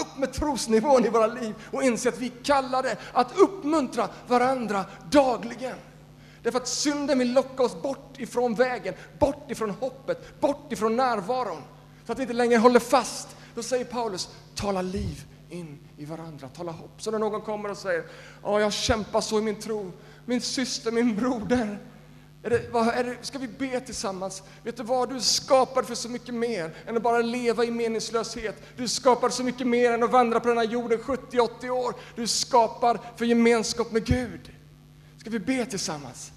upp 0.00 0.18
med 0.18 0.32
trosnivån 0.32 1.04
i 1.04 1.08
våra 1.08 1.26
liv 1.26 1.54
och 1.70 1.82
inse 1.82 2.08
att 2.08 2.18
vi 2.18 2.28
kallar 2.28 2.82
det 2.82 2.96
att 3.12 3.38
uppmuntra 3.38 4.08
varandra 4.26 4.84
dagligen. 5.10 5.76
Därför 6.42 6.58
att 6.58 6.68
synden 6.68 7.18
vill 7.18 7.32
locka 7.32 7.62
oss 7.62 7.82
bort 7.82 8.18
ifrån 8.18 8.54
vägen, 8.54 8.94
bort 9.18 9.50
ifrån 9.50 9.70
hoppet, 9.70 10.40
bort 10.40 10.72
ifrån 10.72 10.96
närvaron. 10.96 11.62
Så 12.06 12.12
att 12.12 12.18
vi 12.18 12.22
inte 12.22 12.34
längre 12.34 12.58
håller 12.58 12.80
fast. 12.80 13.28
Då 13.54 13.62
säger 13.62 13.84
Paulus, 13.84 14.28
tala 14.54 14.82
liv 14.82 15.24
in 15.50 15.78
i 15.96 16.04
varandra, 16.04 16.48
tala 16.48 16.72
hopp. 16.72 17.02
Så 17.02 17.10
när 17.10 17.18
någon 17.18 17.40
kommer 17.40 17.70
och 17.70 17.76
säger, 17.76 18.04
ja, 18.42 18.60
jag 18.60 18.72
kämpar 18.72 19.20
så 19.20 19.38
i 19.38 19.42
min 19.42 19.60
tro, 19.60 19.92
min 20.24 20.40
syster, 20.40 20.92
min 20.92 21.16
broder. 21.16 21.78
Är 22.42 22.50
det, 22.50 22.68
vad, 22.72 22.88
är 22.88 23.04
det, 23.04 23.16
ska 23.20 23.38
vi 23.38 23.48
be 23.48 23.80
tillsammans? 23.80 24.42
Vet 24.62 24.76
du 24.76 24.82
vad, 24.82 25.08
du 25.08 25.16
är 25.16 25.20
skapad 25.20 25.86
för 25.86 25.94
så 25.94 26.08
mycket 26.08 26.34
mer 26.34 26.76
än 26.86 26.96
att 26.96 27.02
bara 27.02 27.22
leva 27.22 27.64
i 27.64 27.70
meningslöshet. 27.70 28.62
Du 28.76 28.82
är 28.82 28.88
skapad 28.88 29.32
så 29.32 29.42
mycket 29.42 29.66
mer 29.66 29.92
än 29.92 30.02
att 30.02 30.10
vandra 30.10 30.40
på 30.40 30.48
den 30.48 30.58
här 30.58 30.64
jorden 30.64 30.98
70-80 30.98 31.70
år. 31.70 31.94
Du 32.16 32.22
är 32.22 32.26
skapad 32.26 32.98
för 33.16 33.24
gemenskap 33.24 33.92
med 33.92 34.04
Gud. 34.04 34.52
Ska 35.20 35.30
vi 35.30 35.38
be 35.38 35.66
tillsammans? 35.66 36.32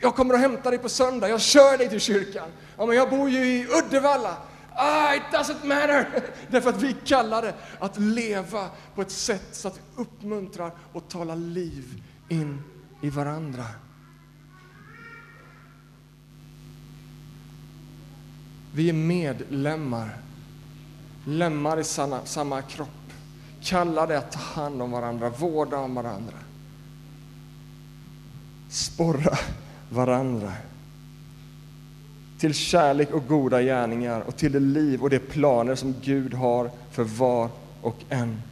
Jag 0.00 0.14
kommer 0.14 0.34
att 0.34 0.40
hämta 0.40 0.70
dig 0.70 0.78
på 0.78 0.88
söndag, 0.88 1.28
jag 1.28 1.40
kör 1.40 1.78
dig 1.78 1.88
till 1.88 2.00
kyrkan. 2.00 2.48
Ja, 2.76 2.86
men 2.86 2.96
jag 2.96 3.10
bor 3.10 3.30
ju 3.30 3.38
i 3.38 3.66
Uddevalla. 3.66 4.36
Ah, 4.74 5.14
it 5.14 5.22
doesn't 5.32 5.66
matter! 5.66 6.22
Därför 6.50 6.70
att 6.70 6.82
vi 6.82 6.96
kallar 7.04 7.42
det 7.42 7.54
att 7.78 7.98
leva 7.98 8.68
på 8.94 9.02
ett 9.02 9.10
sätt 9.10 9.48
så 9.52 9.68
att 9.68 9.76
vi 9.76 10.02
uppmuntrar 10.02 10.72
och 10.92 11.08
talar 11.08 11.36
liv 11.36 12.02
in 12.28 12.62
i 13.02 13.10
varandra. 13.10 13.64
Vi 18.74 18.88
är 18.88 18.92
medlemmar, 18.92 20.18
lemmar 21.26 21.80
i 21.80 21.84
samma, 21.84 22.24
samma 22.24 22.62
kropp, 22.62 22.88
kallade 23.62 24.18
att 24.18 24.32
ta 24.32 24.38
hand 24.38 24.82
om 24.82 24.90
varandra, 24.90 25.28
vårda 25.28 25.76
om 25.76 25.94
varandra 25.94 26.38
sporra 28.72 29.38
varandra 29.90 30.52
till 32.38 32.54
kärlek 32.54 33.10
och 33.10 33.26
goda 33.28 33.62
gärningar 33.62 34.20
och 34.20 34.36
till 34.36 34.52
det 34.52 34.60
liv 34.60 35.02
och 35.02 35.10
de 35.10 35.18
planer 35.18 35.74
som 35.74 35.94
Gud 36.02 36.34
har 36.34 36.70
för 36.90 37.04
var 37.04 37.48
och 37.82 37.96
en. 38.08 38.42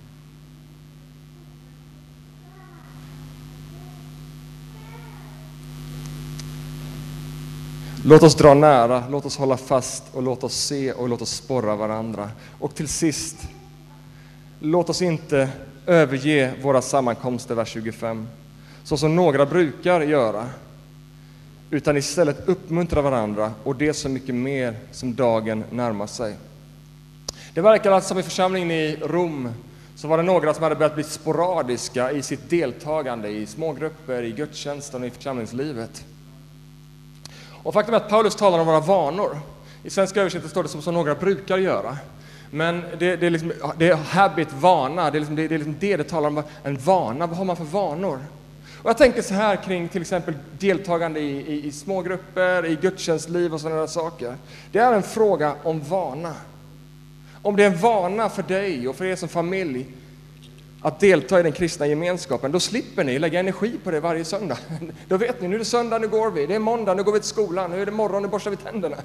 Låt 8.04 8.22
oss 8.22 8.34
dra 8.34 8.54
nära, 8.54 9.04
låt 9.08 9.26
oss 9.26 9.36
hålla 9.36 9.56
fast 9.56 10.04
och 10.12 10.22
låt 10.22 10.44
oss 10.44 10.54
se 10.54 10.92
och 10.92 11.08
låt 11.08 11.22
oss 11.22 11.30
sporra 11.30 11.76
varandra. 11.76 12.30
Och 12.58 12.74
till 12.74 12.88
sist, 12.88 13.36
låt 14.60 14.90
oss 14.90 15.02
inte 15.02 15.50
överge 15.86 16.54
våra 16.62 16.82
sammankomster, 16.82 17.54
vers 17.54 17.68
25 17.68 18.28
så 18.84 18.96
som 18.96 19.16
några 19.16 19.46
brukar 19.46 20.00
göra, 20.00 20.48
utan 21.70 21.96
istället 21.96 22.48
uppmuntra 22.48 23.02
varandra 23.02 23.52
och 23.64 23.76
det 23.76 23.94
så 23.94 24.08
mycket 24.08 24.34
mer 24.34 24.76
som 24.92 25.14
dagen 25.14 25.64
närmar 25.70 26.06
sig. 26.06 26.36
Det 27.54 27.60
verkar 27.60 27.92
alltså 27.92 28.08
som 28.08 28.18
i 28.18 28.22
församlingen 28.22 28.70
i 28.70 28.96
Rom 28.96 29.52
så 29.96 30.08
var 30.08 30.16
det 30.16 30.22
några 30.22 30.54
som 30.54 30.62
hade 30.62 30.74
börjat 30.74 30.94
bli 30.94 31.04
sporadiska 31.04 32.12
i 32.12 32.22
sitt 32.22 32.50
deltagande 32.50 33.28
i 33.28 33.46
smågrupper, 33.46 34.22
i 34.22 34.30
gudstjänsten 34.32 35.02
och 35.02 35.08
i 35.08 35.10
församlingslivet. 35.10 36.04
Och 37.62 37.74
faktum 37.74 37.94
är 37.94 37.98
att 37.98 38.08
Paulus 38.08 38.34
talar 38.34 38.58
om 38.58 38.66
våra 38.66 38.80
vanor. 38.80 39.38
I 39.82 39.90
svenska 39.90 40.20
översättning 40.20 40.50
står 40.50 40.62
det 40.62 40.68
som, 40.68 40.82
som 40.82 40.94
några 40.94 41.14
brukar 41.14 41.58
göra. 41.58 41.96
Men 42.50 42.82
det, 42.98 43.16
det, 43.16 43.26
är, 43.26 43.30
liksom, 43.30 43.52
det 43.76 43.88
är 43.88 43.94
habit, 43.94 44.52
vana, 44.52 45.10
det 45.10 45.18
är, 45.18 45.20
liksom, 45.20 45.36
det, 45.36 45.48
det 45.48 45.54
är 45.54 45.58
liksom 45.58 45.76
det 45.80 45.96
det 45.96 46.04
talar 46.04 46.28
om, 46.28 46.42
en 46.62 46.76
vana. 46.76 47.26
Vad 47.26 47.36
har 47.36 47.44
man 47.44 47.56
för 47.56 47.64
vanor? 47.64 48.18
Och 48.82 48.90
jag 48.90 48.98
tänker 48.98 49.22
så 49.22 49.34
här 49.34 49.56
kring 49.56 49.88
till 49.88 50.00
exempel 50.00 50.34
deltagande 50.58 51.20
i, 51.20 51.40
i, 51.40 51.66
i 51.66 51.72
smågrupper, 51.72 52.66
i 52.66 52.78
gudstjänstliv 52.82 53.54
och 53.54 53.60
sådana 53.60 53.86
saker. 53.86 54.36
Det 54.72 54.78
är 54.78 54.92
en 54.92 55.02
fråga 55.02 55.54
om 55.62 55.80
vana. 55.80 56.34
Om 57.42 57.56
det 57.56 57.62
är 57.62 57.70
en 57.70 57.78
vana 57.78 58.28
för 58.28 58.42
dig 58.42 58.88
och 58.88 58.96
för 58.96 59.04
er 59.04 59.16
som 59.16 59.28
familj 59.28 59.86
att 60.82 61.00
delta 61.00 61.40
i 61.40 61.42
den 61.42 61.52
kristna 61.52 61.86
gemenskapen, 61.86 62.52
då 62.52 62.60
slipper 62.60 63.04
ni 63.04 63.18
lägga 63.18 63.40
energi 63.40 63.72
på 63.84 63.90
det 63.90 64.00
varje 64.00 64.24
söndag. 64.24 64.58
Då 65.08 65.16
vet 65.16 65.40
ni, 65.40 65.48
nu 65.48 65.54
är 65.54 65.58
det 65.58 65.64
söndag, 65.64 65.98
nu 65.98 66.08
går 66.08 66.30
vi. 66.30 66.46
Det 66.46 66.54
är 66.54 66.58
måndag, 66.58 66.94
nu 66.94 67.02
går 67.02 67.12
vi 67.12 67.20
till 67.20 67.28
skolan. 67.28 67.70
Nu 67.70 67.82
är 67.82 67.86
det 67.86 67.92
morgon, 67.92 68.22
nu 68.22 68.28
borstar 68.28 68.50
vi 68.50 68.56
tänderna. 68.56 68.96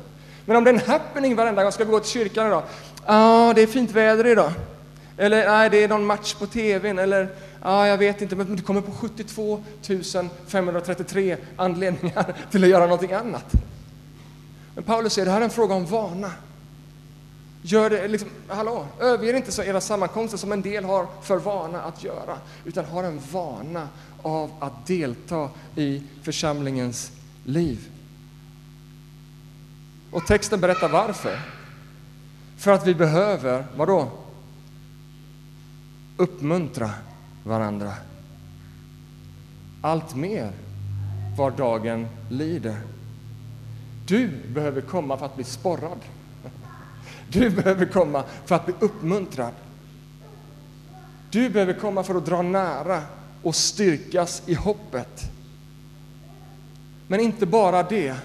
Men 0.45 0.57
om 0.57 0.63
det 0.63 0.69
är 0.69 0.73
en 0.73 0.79
happening 0.79 1.35
varenda 1.35 1.63
gång, 1.63 1.71
ska 1.71 1.83
vi 1.83 1.91
gå 1.91 1.99
till 1.99 2.11
kyrkan 2.11 2.47
idag? 2.47 2.63
Ja, 3.05 3.49
ah, 3.49 3.53
det 3.53 3.61
är 3.61 3.67
fint 3.67 3.91
väder 3.91 4.27
idag. 4.27 4.51
Eller 5.17 5.47
nej, 5.47 5.69
det 5.69 5.83
är 5.83 5.87
någon 5.87 6.05
match 6.05 6.33
på 6.33 6.47
tvn. 6.47 6.99
Eller 6.99 7.27
Ja, 7.65 7.87
jag 7.87 7.97
vet 7.97 8.21
inte, 8.21 8.35
men 8.35 8.55
du 8.55 8.63
kommer 8.63 8.81
på 8.81 8.91
72 8.91 9.63
533 10.47 11.37
anledningar 11.57 12.35
till 12.51 12.63
att 12.63 12.69
göra 12.69 12.83
någonting 12.83 13.13
annat. 13.13 13.53
Men 14.75 14.83
Paulus 14.83 15.13
säger, 15.13 15.25
det 15.25 15.31
här 15.31 15.39
är 15.39 15.45
en 15.45 15.49
fråga 15.49 15.75
om 15.75 15.85
vana. 15.85 16.31
Gör 17.61 17.89
det, 17.89 18.07
liksom, 18.07 18.29
hallå, 18.47 18.85
överge 18.99 19.37
inte 19.37 19.61
era 19.61 19.81
sammankomster 19.81 20.37
som 20.37 20.51
en 20.51 20.61
del 20.61 20.83
har 20.83 21.07
för 21.21 21.37
vana 21.37 21.81
att 21.81 22.03
göra, 22.03 22.37
utan 22.65 22.85
har 22.85 23.03
en 23.03 23.19
vana 23.31 23.87
av 24.21 24.51
att 24.59 24.87
delta 24.87 25.49
i 25.75 26.03
församlingens 26.23 27.11
liv. 27.43 27.89
Och 30.11 30.27
texten 30.27 30.61
berättar 30.61 30.89
varför. 30.89 31.39
För 32.57 32.71
att 32.71 32.87
vi 32.87 32.95
behöver, 32.95 33.65
vadå? 33.75 34.11
Uppmuntra 36.17 36.91
varandra. 37.45 37.93
Allt 39.81 40.15
mer 40.15 40.51
var 41.37 41.51
dagen 41.51 42.07
lider. 42.29 42.81
Du 44.07 44.29
behöver 44.53 44.81
komma 44.81 45.17
för 45.17 45.25
att 45.25 45.35
bli 45.35 45.43
sporrad. 45.43 45.99
Du 47.29 47.49
behöver 47.49 47.85
komma 47.85 48.23
för 48.45 48.55
att 48.55 48.65
bli 48.65 48.75
uppmuntrad. 48.79 49.53
Du 51.31 51.49
behöver 51.49 51.73
komma 51.73 52.03
för 52.03 52.15
att 52.15 52.25
dra 52.25 52.41
nära 52.41 53.01
och 53.43 53.55
styrkas 53.55 54.43
i 54.45 54.53
hoppet. 54.53 55.31
Men 57.07 57.19
inte 57.19 57.45
bara 57.45 57.83
det. 57.83 58.15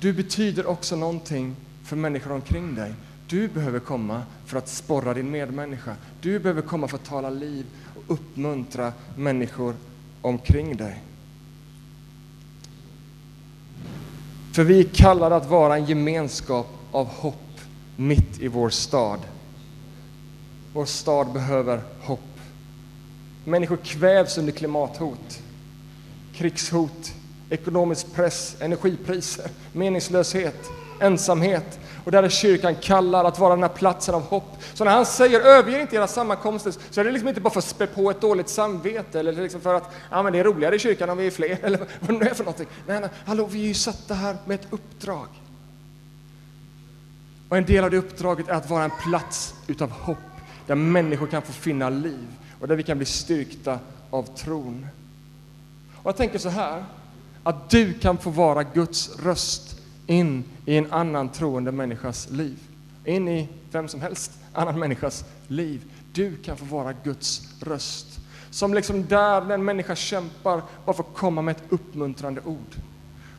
Du 0.00 0.12
betyder 0.12 0.66
också 0.66 0.96
någonting 0.96 1.56
för 1.84 1.96
människor 1.96 2.32
omkring 2.32 2.74
dig. 2.74 2.94
Du 3.28 3.48
behöver 3.48 3.80
komma 3.80 4.22
för 4.52 4.58
att 4.58 4.68
sporra 4.68 5.14
din 5.14 5.30
medmänniska. 5.30 5.96
Du 6.20 6.38
behöver 6.38 6.62
komma 6.62 6.88
för 6.88 6.96
att 6.96 7.04
tala 7.04 7.30
liv 7.30 7.66
och 7.96 8.14
uppmuntra 8.14 8.92
människor 9.16 9.74
omkring 10.22 10.76
dig. 10.76 11.02
För 14.52 14.64
vi 14.64 14.80
är 14.80 14.84
kallade 14.84 15.36
att 15.36 15.50
vara 15.50 15.76
en 15.76 15.84
gemenskap 15.84 16.66
av 16.90 17.06
hopp 17.06 17.60
mitt 17.96 18.40
i 18.40 18.48
vår 18.48 18.70
stad. 18.70 19.20
Vår 20.72 20.84
stad 20.84 21.32
behöver 21.32 21.80
hopp. 22.00 22.40
Människor 23.44 23.76
kvävs 23.76 24.38
under 24.38 24.52
klimathot, 24.52 25.42
krigshot, 26.34 27.14
ekonomisk 27.50 28.14
press, 28.14 28.56
energipriser, 28.60 29.50
meningslöshet, 29.72 30.70
ensamhet. 31.00 31.80
Och 32.04 32.10
där 32.10 32.22
är 32.22 32.28
kyrkan 32.28 32.74
kallad 32.74 33.26
att 33.26 33.38
vara 33.38 33.54
den 33.54 33.62
här 33.62 33.70
platsen 33.70 34.14
av 34.14 34.22
hopp. 34.22 34.58
Så 34.74 34.84
när 34.84 34.92
han 34.92 35.06
säger 35.06 35.40
överge 35.40 35.80
inte 35.80 35.96
era 35.96 36.06
sammankomster 36.06 36.74
så 36.90 37.00
är 37.00 37.04
det 37.04 37.10
liksom 37.10 37.28
inte 37.28 37.40
bara 37.40 37.50
för 37.50 37.58
att 37.58 37.64
spä 37.64 37.86
på 37.86 38.10
ett 38.10 38.20
dåligt 38.20 38.48
samvete 38.48 39.20
eller 39.20 39.32
liksom 39.32 39.60
för 39.60 39.74
att 39.74 39.94
ja, 40.10 40.22
men 40.22 40.32
det 40.32 40.38
är 40.38 40.44
roligare 40.44 40.76
i 40.76 40.78
kyrkan 40.78 41.10
om 41.10 41.18
vi 41.18 41.26
är 41.26 41.30
fler 41.30 41.58
eller 41.62 41.78
vad 42.00 42.20
det 42.20 42.30
är 42.30 42.34
för 42.34 42.44
någonting. 42.44 42.66
Nej, 42.86 43.00
nej, 43.00 43.10
hallå, 43.26 43.46
vi 43.50 43.62
är 43.62 43.68
ju 43.68 43.74
satta 43.74 44.14
här 44.14 44.36
med 44.44 44.54
ett 44.54 44.66
uppdrag. 44.70 45.28
Och 47.48 47.56
en 47.56 47.64
del 47.64 47.84
av 47.84 47.90
det 47.90 47.96
uppdraget 47.96 48.48
är 48.48 48.54
att 48.54 48.70
vara 48.70 48.84
en 48.84 48.92
plats 49.02 49.54
utav 49.66 49.90
hopp 49.90 50.18
där 50.66 50.74
människor 50.74 51.26
kan 51.26 51.42
få 51.42 51.52
finna 51.52 51.90
liv 51.90 52.28
och 52.60 52.68
där 52.68 52.76
vi 52.76 52.82
kan 52.82 52.96
bli 52.96 53.06
styrkta 53.06 53.78
av 54.10 54.22
tron. 54.22 54.86
Och 55.96 56.08
jag 56.08 56.16
tänker 56.16 56.38
så 56.38 56.48
här, 56.48 56.84
att 57.42 57.70
du 57.70 57.92
kan 57.92 58.18
få 58.18 58.30
vara 58.30 58.62
Guds 58.62 59.18
röst 59.18 59.81
in 60.12 60.44
i 60.66 60.76
en 60.76 60.92
annan 60.92 61.28
troende 61.28 61.72
människas 61.72 62.30
liv. 62.30 62.58
In 63.04 63.28
i 63.28 63.48
vem 63.70 63.88
som 63.88 64.00
helst 64.00 64.32
annan 64.52 64.78
människas 64.78 65.24
liv. 65.48 65.82
Du 66.12 66.36
kan 66.36 66.56
få 66.56 66.64
vara 66.64 66.92
Guds 67.04 67.42
röst. 67.60 68.06
Som 68.50 68.74
liksom 68.74 69.06
där 69.06 69.40
den 69.40 69.64
människa 69.64 69.96
kämpar, 69.96 70.62
bara 70.84 70.96
får 70.96 71.04
komma 71.04 71.42
med 71.42 71.56
ett 71.56 71.62
uppmuntrande 71.68 72.40
ord. 72.44 72.76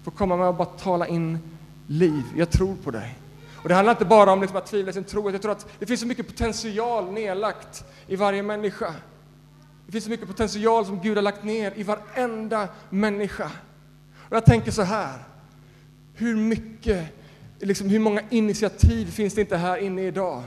Får 0.03 0.11
komma 0.11 0.37
med 0.37 0.47
att 0.47 0.57
bara 0.57 0.65
tala 0.65 1.07
in 1.07 1.39
liv. 1.87 2.23
Jag 2.37 2.49
tror 2.49 2.75
på 2.75 2.91
dig. 2.91 3.17
Och 3.55 3.69
det 3.69 3.75
handlar 3.75 3.93
inte 3.93 4.05
bara 4.05 4.31
om 4.31 4.41
liksom 4.41 4.57
att 4.57 4.65
tvivla 4.65 4.89
i 4.89 4.93
sin 4.93 5.03
tro. 5.03 5.31
Jag 5.31 5.41
tror 5.41 5.51
att 5.51 5.67
det 5.79 5.85
finns 5.85 5.99
så 5.99 6.07
mycket 6.07 6.27
potential 6.27 7.11
nedlagt 7.11 7.85
i 8.07 8.15
varje 8.15 8.43
människa. 8.43 8.93
Det 9.85 9.91
finns 9.91 10.03
så 10.03 10.09
mycket 10.09 10.27
potential 10.27 10.85
som 10.85 10.99
Gud 10.99 11.17
har 11.17 11.21
lagt 11.21 11.43
ner 11.43 11.73
i 11.75 11.83
varenda 11.83 12.67
människa. 12.89 13.51
Och 14.29 14.35
jag 14.35 14.45
tänker 14.45 14.71
så 14.71 14.81
här. 14.81 15.32
Hur 16.13 16.35
mycket, 16.35 17.05
liksom, 17.59 17.89
hur 17.89 17.99
många 17.99 18.21
initiativ 18.29 19.05
finns 19.05 19.33
det 19.33 19.41
inte 19.41 19.57
här 19.57 19.77
inne 19.77 20.01
idag? 20.01 20.43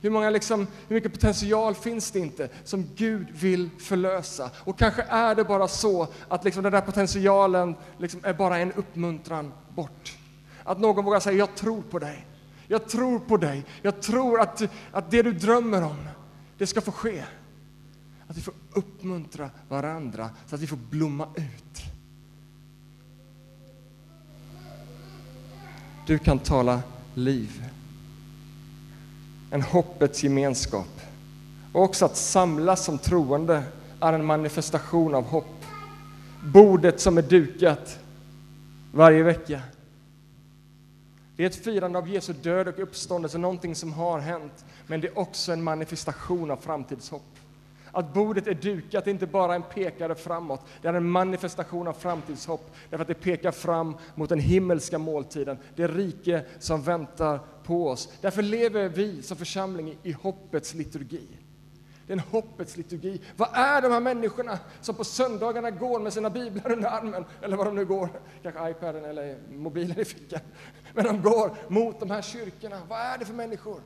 Hur, 0.00 0.10
många, 0.10 0.30
liksom, 0.30 0.66
hur 0.88 0.94
mycket 0.94 1.12
potential 1.12 1.74
finns 1.74 2.10
det 2.10 2.18
inte 2.18 2.48
som 2.64 2.86
Gud 2.94 3.26
vill 3.30 3.70
förlösa? 3.78 4.50
Och 4.56 4.78
kanske 4.78 5.02
är 5.02 5.34
det 5.34 5.44
bara 5.44 5.68
så 5.68 6.08
att 6.28 6.44
liksom, 6.44 6.62
den 6.62 6.72
där 6.72 6.80
potentialen 6.80 7.74
liksom, 7.98 8.20
är 8.22 8.34
bara 8.34 8.58
en 8.58 8.72
uppmuntran 8.72 9.52
bort. 9.74 10.18
Att 10.64 10.80
någon 10.80 11.04
vågar 11.04 11.20
säga, 11.20 11.38
jag 11.38 11.54
tror 11.54 11.82
på 11.82 11.98
dig. 11.98 12.26
Jag 12.66 12.88
tror 12.88 13.18
på 13.18 13.36
dig. 13.36 13.64
Jag 13.82 14.00
tror 14.00 14.40
att, 14.40 14.62
att 14.92 15.10
det 15.10 15.22
du 15.22 15.32
drömmer 15.32 15.82
om, 15.82 16.08
det 16.58 16.66
ska 16.66 16.80
få 16.80 16.92
ske. 16.92 17.24
Att 18.28 18.36
vi 18.36 18.40
får 18.40 18.54
uppmuntra 18.72 19.50
varandra 19.68 20.30
så 20.46 20.54
att 20.54 20.60
vi 20.60 20.66
får 20.66 20.76
blomma 20.76 21.28
ut. 21.36 21.87
Du 26.08 26.18
kan 26.18 26.38
tala 26.38 26.82
liv. 27.14 27.64
En 29.50 29.62
hoppets 29.62 30.22
gemenskap. 30.22 31.00
Och 31.72 31.82
också 31.82 32.04
att 32.04 32.16
samlas 32.16 32.84
som 32.84 32.98
troende 32.98 33.62
är 34.00 34.12
en 34.12 34.24
manifestation 34.24 35.14
av 35.14 35.24
hopp. 35.24 35.64
Bordet 36.44 37.00
som 37.00 37.18
är 37.18 37.22
dukat 37.22 37.98
varje 38.92 39.22
vecka. 39.22 39.60
Det 41.36 41.42
är 41.42 41.46
ett 41.46 41.64
firande 41.64 41.98
av 41.98 42.08
Jesu 42.08 42.32
död 42.32 42.68
och 42.68 42.78
uppståndelse, 42.78 43.38
någonting 43.38 43.74
som 43.74 43.92
har 43.92 44.18
hänt, 44.18 44.64
men 44.86 45.00
det 45.00 45.08
är 45.08 45.18
också 45.18 45.52
en 45.52 45.62
manifestation 45.62 46.50
av 46.50 46.56
framtidshopp. 46.56 47.37
Att 47.92 48.14
bordet 48.14 48.46
är 48.46 48.54
dukat 48.54 49.06
är 49.06 49.10
inte 49.10 49.26
bara 49.26 49.54
en 49.54 49.62
pekare 49.62 50.14
framåt, 50.14 50.60
det 50.82 50.88
är 50.88 50.94
en 50.94 51.10
manifestation 51.10 51.88
av 51.88 51.92
framtidshopp, 51.92 52.70
därför 52.90 53.02
att 53.02 53.08
det 53.08 53.14
pekar 53.14 53.50
fram 53.50 53.96
mot 54.14 54.28
den 54.28 54.38
himmelska 54.40 54.98
måltiden, 54.98 55.58
det 55.76 55.86
rike 55.86 56.44
som 56.58 56.82
väntar 56.82 57.40
på 57.64 57.88
oss. 57.88 58.12
Därför 58.20 58.42
lever 58.42 58.88
vi 58.88 59.22
som 59.22 59.36
församling 59.36 59.98
i 60.02 60.12
hoppets 60.12 60.74
liturgi. 60.74 61.28
Det 62.06 62.12
är 62.12 62.16
en 62.16 62.24
hoppets 62.30 62.76
liturgi. 62.76 63.20
Vad 63.36 63.48
är 63.52 63.82
de 63.82 63.92
här 63.92 64.00
människorna 64.00 64.58
som 64.80 64.94
på 64.94 65.04
söndagarna 65.04 65.70
går 65.70 66.00
med 66.00 66.12
sina 66.12 66.30
biblar 66.30 66.72
under 66.72 66.88
armen, 66.88 67.24
eller 67.42 67.56
vad 67.56 67.66
de 67.66 67.74
nu 67.74 67.84
går, 67.84 68.08
kanske 68.42 68.70
iPaden 68.70 69.04
eller 69.04 69.38
mobilen 69.50 70.00
i 70.00 70.04
fickan. 70.04 70.40
Men 70.94 71.04
de 71.04 71.22
går 71.22 71.56
mot 71.68 72.00
de 72.00 72.10
här 72.10 72.22
kyrkorna. 72.22 72.80
Vad 72.88 72.98
är 72.98 73.18
det 73.18 73.24
för 73.24 73.34
människor? 73.34 73.80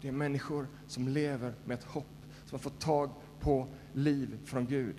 Det 0.00 0.08
är 0.08 0.12
människor 0.12 0.66
som 0.86 1.08
lever 1.08 1.52
med 1.64 1.78
ett 1.78 1.84
hopp, 1.84 2.06
som 2.44 2.50
har 2.50 2.58
fått 2.58 2.80
tag 2.80 3.10
på 3.40 3.66
liv 3.92 4.28
från 4.44 4.66
Gud. 4.66 4.96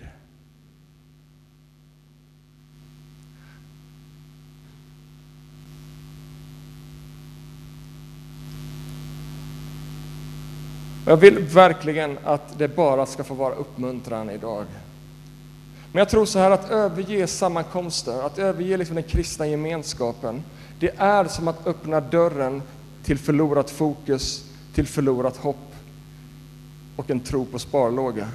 Jag 11.06 11.18
vill 11.18 11.40
verkligen 11.40 12.18
att 12.24 12.58
det 12.58 12.68
bara 12.68 13.06
ska 13.06 13.24
få 13.24 13.34
vara 13.34 13.54
uppmuntran 13.54 14.30
idag. 14.30 14.66
Men 15.92 16.00
jag 16.00 16.10
tror 16.10 16.26
så 16.26 16.40
här 16.40 16.52
att 16.52 16.72
överge 16.72 17.28
sammankomster, 17.28 18.26
att 18.26 18.40
överge 18.40 18.78
liksom 18.78 18.96
den 18.96 19.04
kristna 19.04 19.48
gemenskapen, 19.48 20.44
det 20.80 20.92
är 20.98 21.26
som 21.26 21.48
att 21.48 21.68
öppna 21.68 22.00
dörren 22.02 22.62
till 23.04 23.18
förlorat 23.18 23.70
fokus, 23.70 24.46
till 24.74 24.88
förlorat 24.88 25.38
hopp 25.38 25.67
och 26.98 27.10
en 27.10 27.20
tro 27.20 27.46
på 27.46 27.60
sparlåga. 27.60 28.28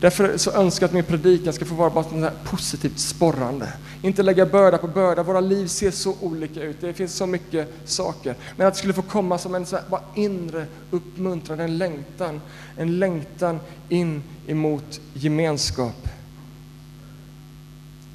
Därför 0.00 0.36
så 0.36 0.50
önskar 0.50 0.84
jag 0.84 0.88
att 0.88 0.94
min 0.94 1.04
predikan 1.04 1.52
ska 1.52 1.64
få 1.64 1.74
vara 1.74 1.90
bara 1.90 2.30
positivt 2.44 2.98
sporrande. 2.98 3.72
Inte 4.02 4.22
lägga 4.22 4.46
börda 4.46 4.78
på 4.78 4.88
börda. 4.88 5.22
Våra 5.22 5.40
liv 5.40 5.66
ser 5.66 5.90
så 5.90 6.16
olika 6.20 6.62
ut. 6.62 6.80
Det 6.80 6.92
finns 6.92 7.14
så 7.14 7.26
mycket 7.26 7.74
saker. 7.84 8.36
Men 8.56 8.66
att 8.66 8.74
det 8.74 8.78
skulle 8.78 8.94
få 8.94 9.02
komma 9.02 9.38
som 9.38 9.54
en 9.54 9.66
så 9.66 9.76
här, 9.76 9.84
bara 9.90 10.00
inre 10.14 10.66
uppmuntran, 10.90 11.60
en 11.60 11.78
längtan. 11.78 12.40
En 12.76 12.98
längtan 12.98 13.60
in 13.88 14.22
emot 14.46 15.00
gemenskap. 15.14 16.08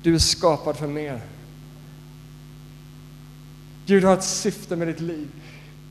Du 0.04 0.15
är 0.15 0.19
skapad 0.19 0.78
för 0.78 0.88
mer. 0.88 1.21
Gud 3.86 4.04
har 4.04 4.13
ett 4.13 4.23
syfte 4.23 4.75
med 4.75 4.88
ditt 4.88 4.99
liv. 4.99 5.28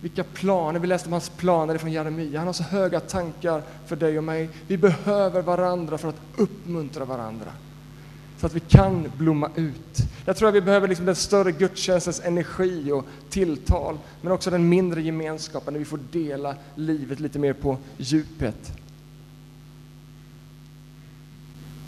Vilka 0.00 0.24
planer, 0.24 0.80
vi 0.80 0.86
läste 0.86 1.08
om 1.08 1.12
hans 1.12 1.28
planer 1.28 1.78
från 1.78 1.92
Jeremia. 1.92 2.38
Han 2.38 2.46
har 2.46 2.52
så 2.52 2.62
höga 2.62 3.00
tankar 3.00 3.62
för 3.86 3.96
dig 3.96 4.18
och 4.18 4.24
mig. 4.24 4.48
Vi 4.66 4.76
behöver 4.76 5.42
varandra 5.42 5.98
för 5.98 6.08
att 6.08 6.20
uppmuntra 6.36 7.04
varandra. 7.04 7.52
Så 8.40 8.46
att 8.46 8.54
vi 8.54 8.60
kan 8.60 9.12
blomma 9.16 9.50
ut. 9.54 9.98
Jag 10.24 10.36
tror 10.36 10.48
att 10.48 10.54
vi 10.54 10.60
behöver 10.60 10.88
liksom 10.88 11.06
den 11.06 11.16
större 11.16 11.52
gudstjänstens 11.52 12.20
energi 12.24 12.92
och 12.92 13.04
tilltal, 13.30 13.98
men 14.20 14.32
också 14.32 14.50
den 14.50 14.68
mindre 14.68 15.02
gemenskapen 15.02 15.72
där 15.72 15.78
vi 15.78 15.84
får 15.84 16.00
dela 16.12 16.54
livet 16.74 17.20
lite 17.20 17.38
mer 17.38 17.52
på 17.52 17.78
djupet. 17.96 18.72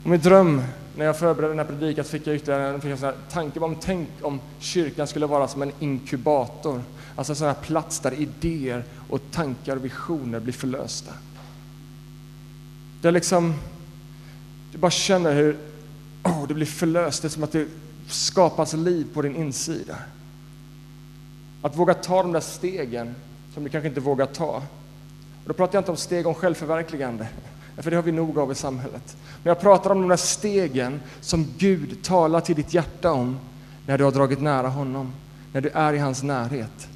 Och 0.04 0.10
min 0.10 0.20
dröm 0.20 0.62
när 0.96 1.04
jag 1.04 1.18
förberedde 1.18 1.54
den 1.54 1.58
här 1.58 1.76
predikan 1.78 2.04
fick 2.04 2.26
jag 2.26 2.36
ytterligare 2.36 2.68
en, 2.68 2.80
fick 2.80 3.02
en 3.02 3.12
tanke 3.30 3.60
om 3.60 3.76
tänk 3.80 4.08
om 4.22 4.40
kyrkan 4.58 5.06
skulle 5.06 5.26
vara 5.26 5.48
som 5.48 5.62
en 5.62 5.72
inkubator 5.78 6.82
Alltså 7.20 7.32
en 7.32 7.36
sån 7.36 7.46
här 7.46 7.54
plats 7.54 8.00
där 8.00 8.12
idéer 8.12 8.84
och 9.08 9.20
tankar 9.30 9.76
och 9.76 9.84
visioner 9.84 10.40
blir 10.40 10.52
förlösta. 10.52 11.12
Där 13.02 13.12
liksom, 13.12 13.54
du 14.72 14.78
bara 14.78 14.90
känner 14.90 15.34
hur 15.34 15.56
oh, 16.22 16.48
det 16.48 16.54
blir 16.54 16.66
förlöst, 16.66 17.22
det 17.22 17.28
är 17.28 17.30
som 17.30 17.42
att 17.42 17.52
det 17.52 17.68
skapas 18.08 18.72
liv 18.72 19.06
på 19.14 19.22
din 19.22 19.36
insida. 19.36 19.96
Att 21.62 21.76
våga 21.76 21.94
ta 21.94 22.22
de 22.22 22.32
där 22.32 22.40
stegen 22.40 23.14
som 23.54 23.64
du 23.64 23.70
kanske 23.70 23.88
inte 23.88 24.00
vågar 24.00 24.26
ta. 24.26 24.56
Och 25.42 25.46
då 25.46 25.52
pratar 25.52 25.76
jag 25.76 25.80
inte 25.80 25.90
om 25.90 25.96
steg 25.96 26.26
om 26.26 26.34
självförverkligande, 26.34 27.28
för 27.76 27.90
det 27.90 27.96
har 27.96 28.04
vi 28.04 28.12
nog 28.12 28.38
av 28.38 28.52
i 28.52 28.54
samhället. 28.54 29.16
Men 29.42 29.50
jag 29.50 29.60
pratar 29.60 29.90
om 29.90 30.00
de 30.00 30.08
där 30.08 30.16
stegen 30.16 31.00
som 31.20 31.46
Gud 31.58 32.02
talar 32.02 32.40
till 32.40 32.56
ditt 32.56 32.74
hjärta 32.74 33.12
om 33.12 33.38
när 33.86 33.98
du 33.98 34.04
har 34.04 34.12
dragit 34.12 34.40
nära 34.40 34.68
honom, 34.68 35.12
när 35.52 35.60
du 35.60 35.68
är 35.68 35.92
i 35.92 35.98
hans 35.98 36.22
närhet. 36.22 36.88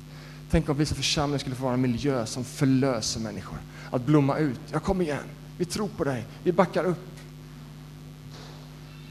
Tänk 0.55 0.69
om 0.69 0.77
vi 0.77 0.87
som 0.87 0.97
församling 0.97 1.39
skulle 1.39 1.57
få 1.57 1.63
vara 1.65 1.75
en 1.75 1.81
miljö 1.81 2.27
som 2.27 2.45
förlöser 2.45 3.21
människor. 3.21 3.59
Att 3.91 4.07
blomma 4.07 4.39
ut. 4.39 4.61
Jag 4.73 4.83
kommer 4.83 5.05
igen. 5.05 5.25
Vi 5.59 5.65
tror 5.65 5.89
på 5.89 6.05
dig. 6.05 6.25
Vi 6.43 6.53
backar 6.53 6.85
upp. 6.85 7.19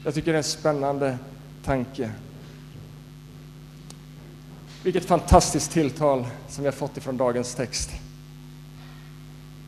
Jag 0.03 0.13
tycker 0.13 0.31
det 0.31 0.35
är 0.35 0.37
en 0.37 0.43
spännande 0.43 1.17
tanke. 1.63 2.11
Vilket 4.83 5.05
fantastiskt 5.05 5.71
tilltal 5.71 6.25
som 6.47 6.63
vi 6.63 6.67
har 6.67 6.75
fått 6.75 6.97
ifrån 6.97 7.17
dagens 7.17 7.55
text. 7.55 7.89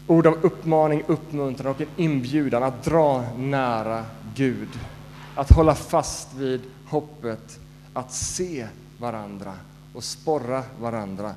Ord 0.07 0.27
av 0.27 0.37
uppmaning, 0.41 1.03
uppmuntran 1.07 1.71
och 1.71 1.81
en 1.81 1.87
inbjudan 1.97 2.63
att 2.63 2.83
dra 2.83 3.25
nära 3.37 4.05
Gud. 4.35 4.69
Att 5.35 5.51
hålla 5.51 5.75
fast 5.75 6.33
vid 6.33 6.61
hoppet, 6.85 7.59
att 7.93 8.13
se 8.13 8.67
varandra 8.97 9.53
och 9.93 10.03
sporra 10.03 10.63
varandra 10.79 11.35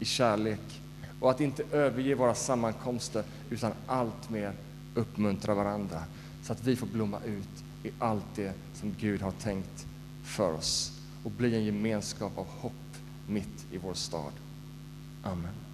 i 0.00 0.04
kärlek. 0.04 0.80
Och 1.20 1.30
att 1.30 1.40
inte 1.40 1.64
överge 1.72 2.14
våra 2.14 2.34
sammankomster 2.34 3.24
utan 3.50 3.72
allt 3.86 4.30
mer 4.30 4.52
uppmuntra 4.94 5.54
varandra 5.54 6.02
så 6.42 6.52
att 6.52 6.64
vi 6.64 6.76
får 6.76 6.86
blomma 6.86 7.18
ut 7.26 7.64
i 7.84 7.90
allt 7.98 8.24
det 8.34 8.52
som 8.74 8.94
Gud 8.98 9.22
har 9.22 9.32
tänkt 9.32 9.86
för 10.24 10.52
oss 10.52 11.00
och 11.24 11.30
bli 11.30 11.54
en 11.54 11.64
gemenskap 11.64 12.38
av 12.38 12.46
hopp 12.46 12.72
mitt 13.26 13.66
i 13.72 13.78
vår 13.78 13.94
stad. 13.94 14.32
Amen. 15.22 15.69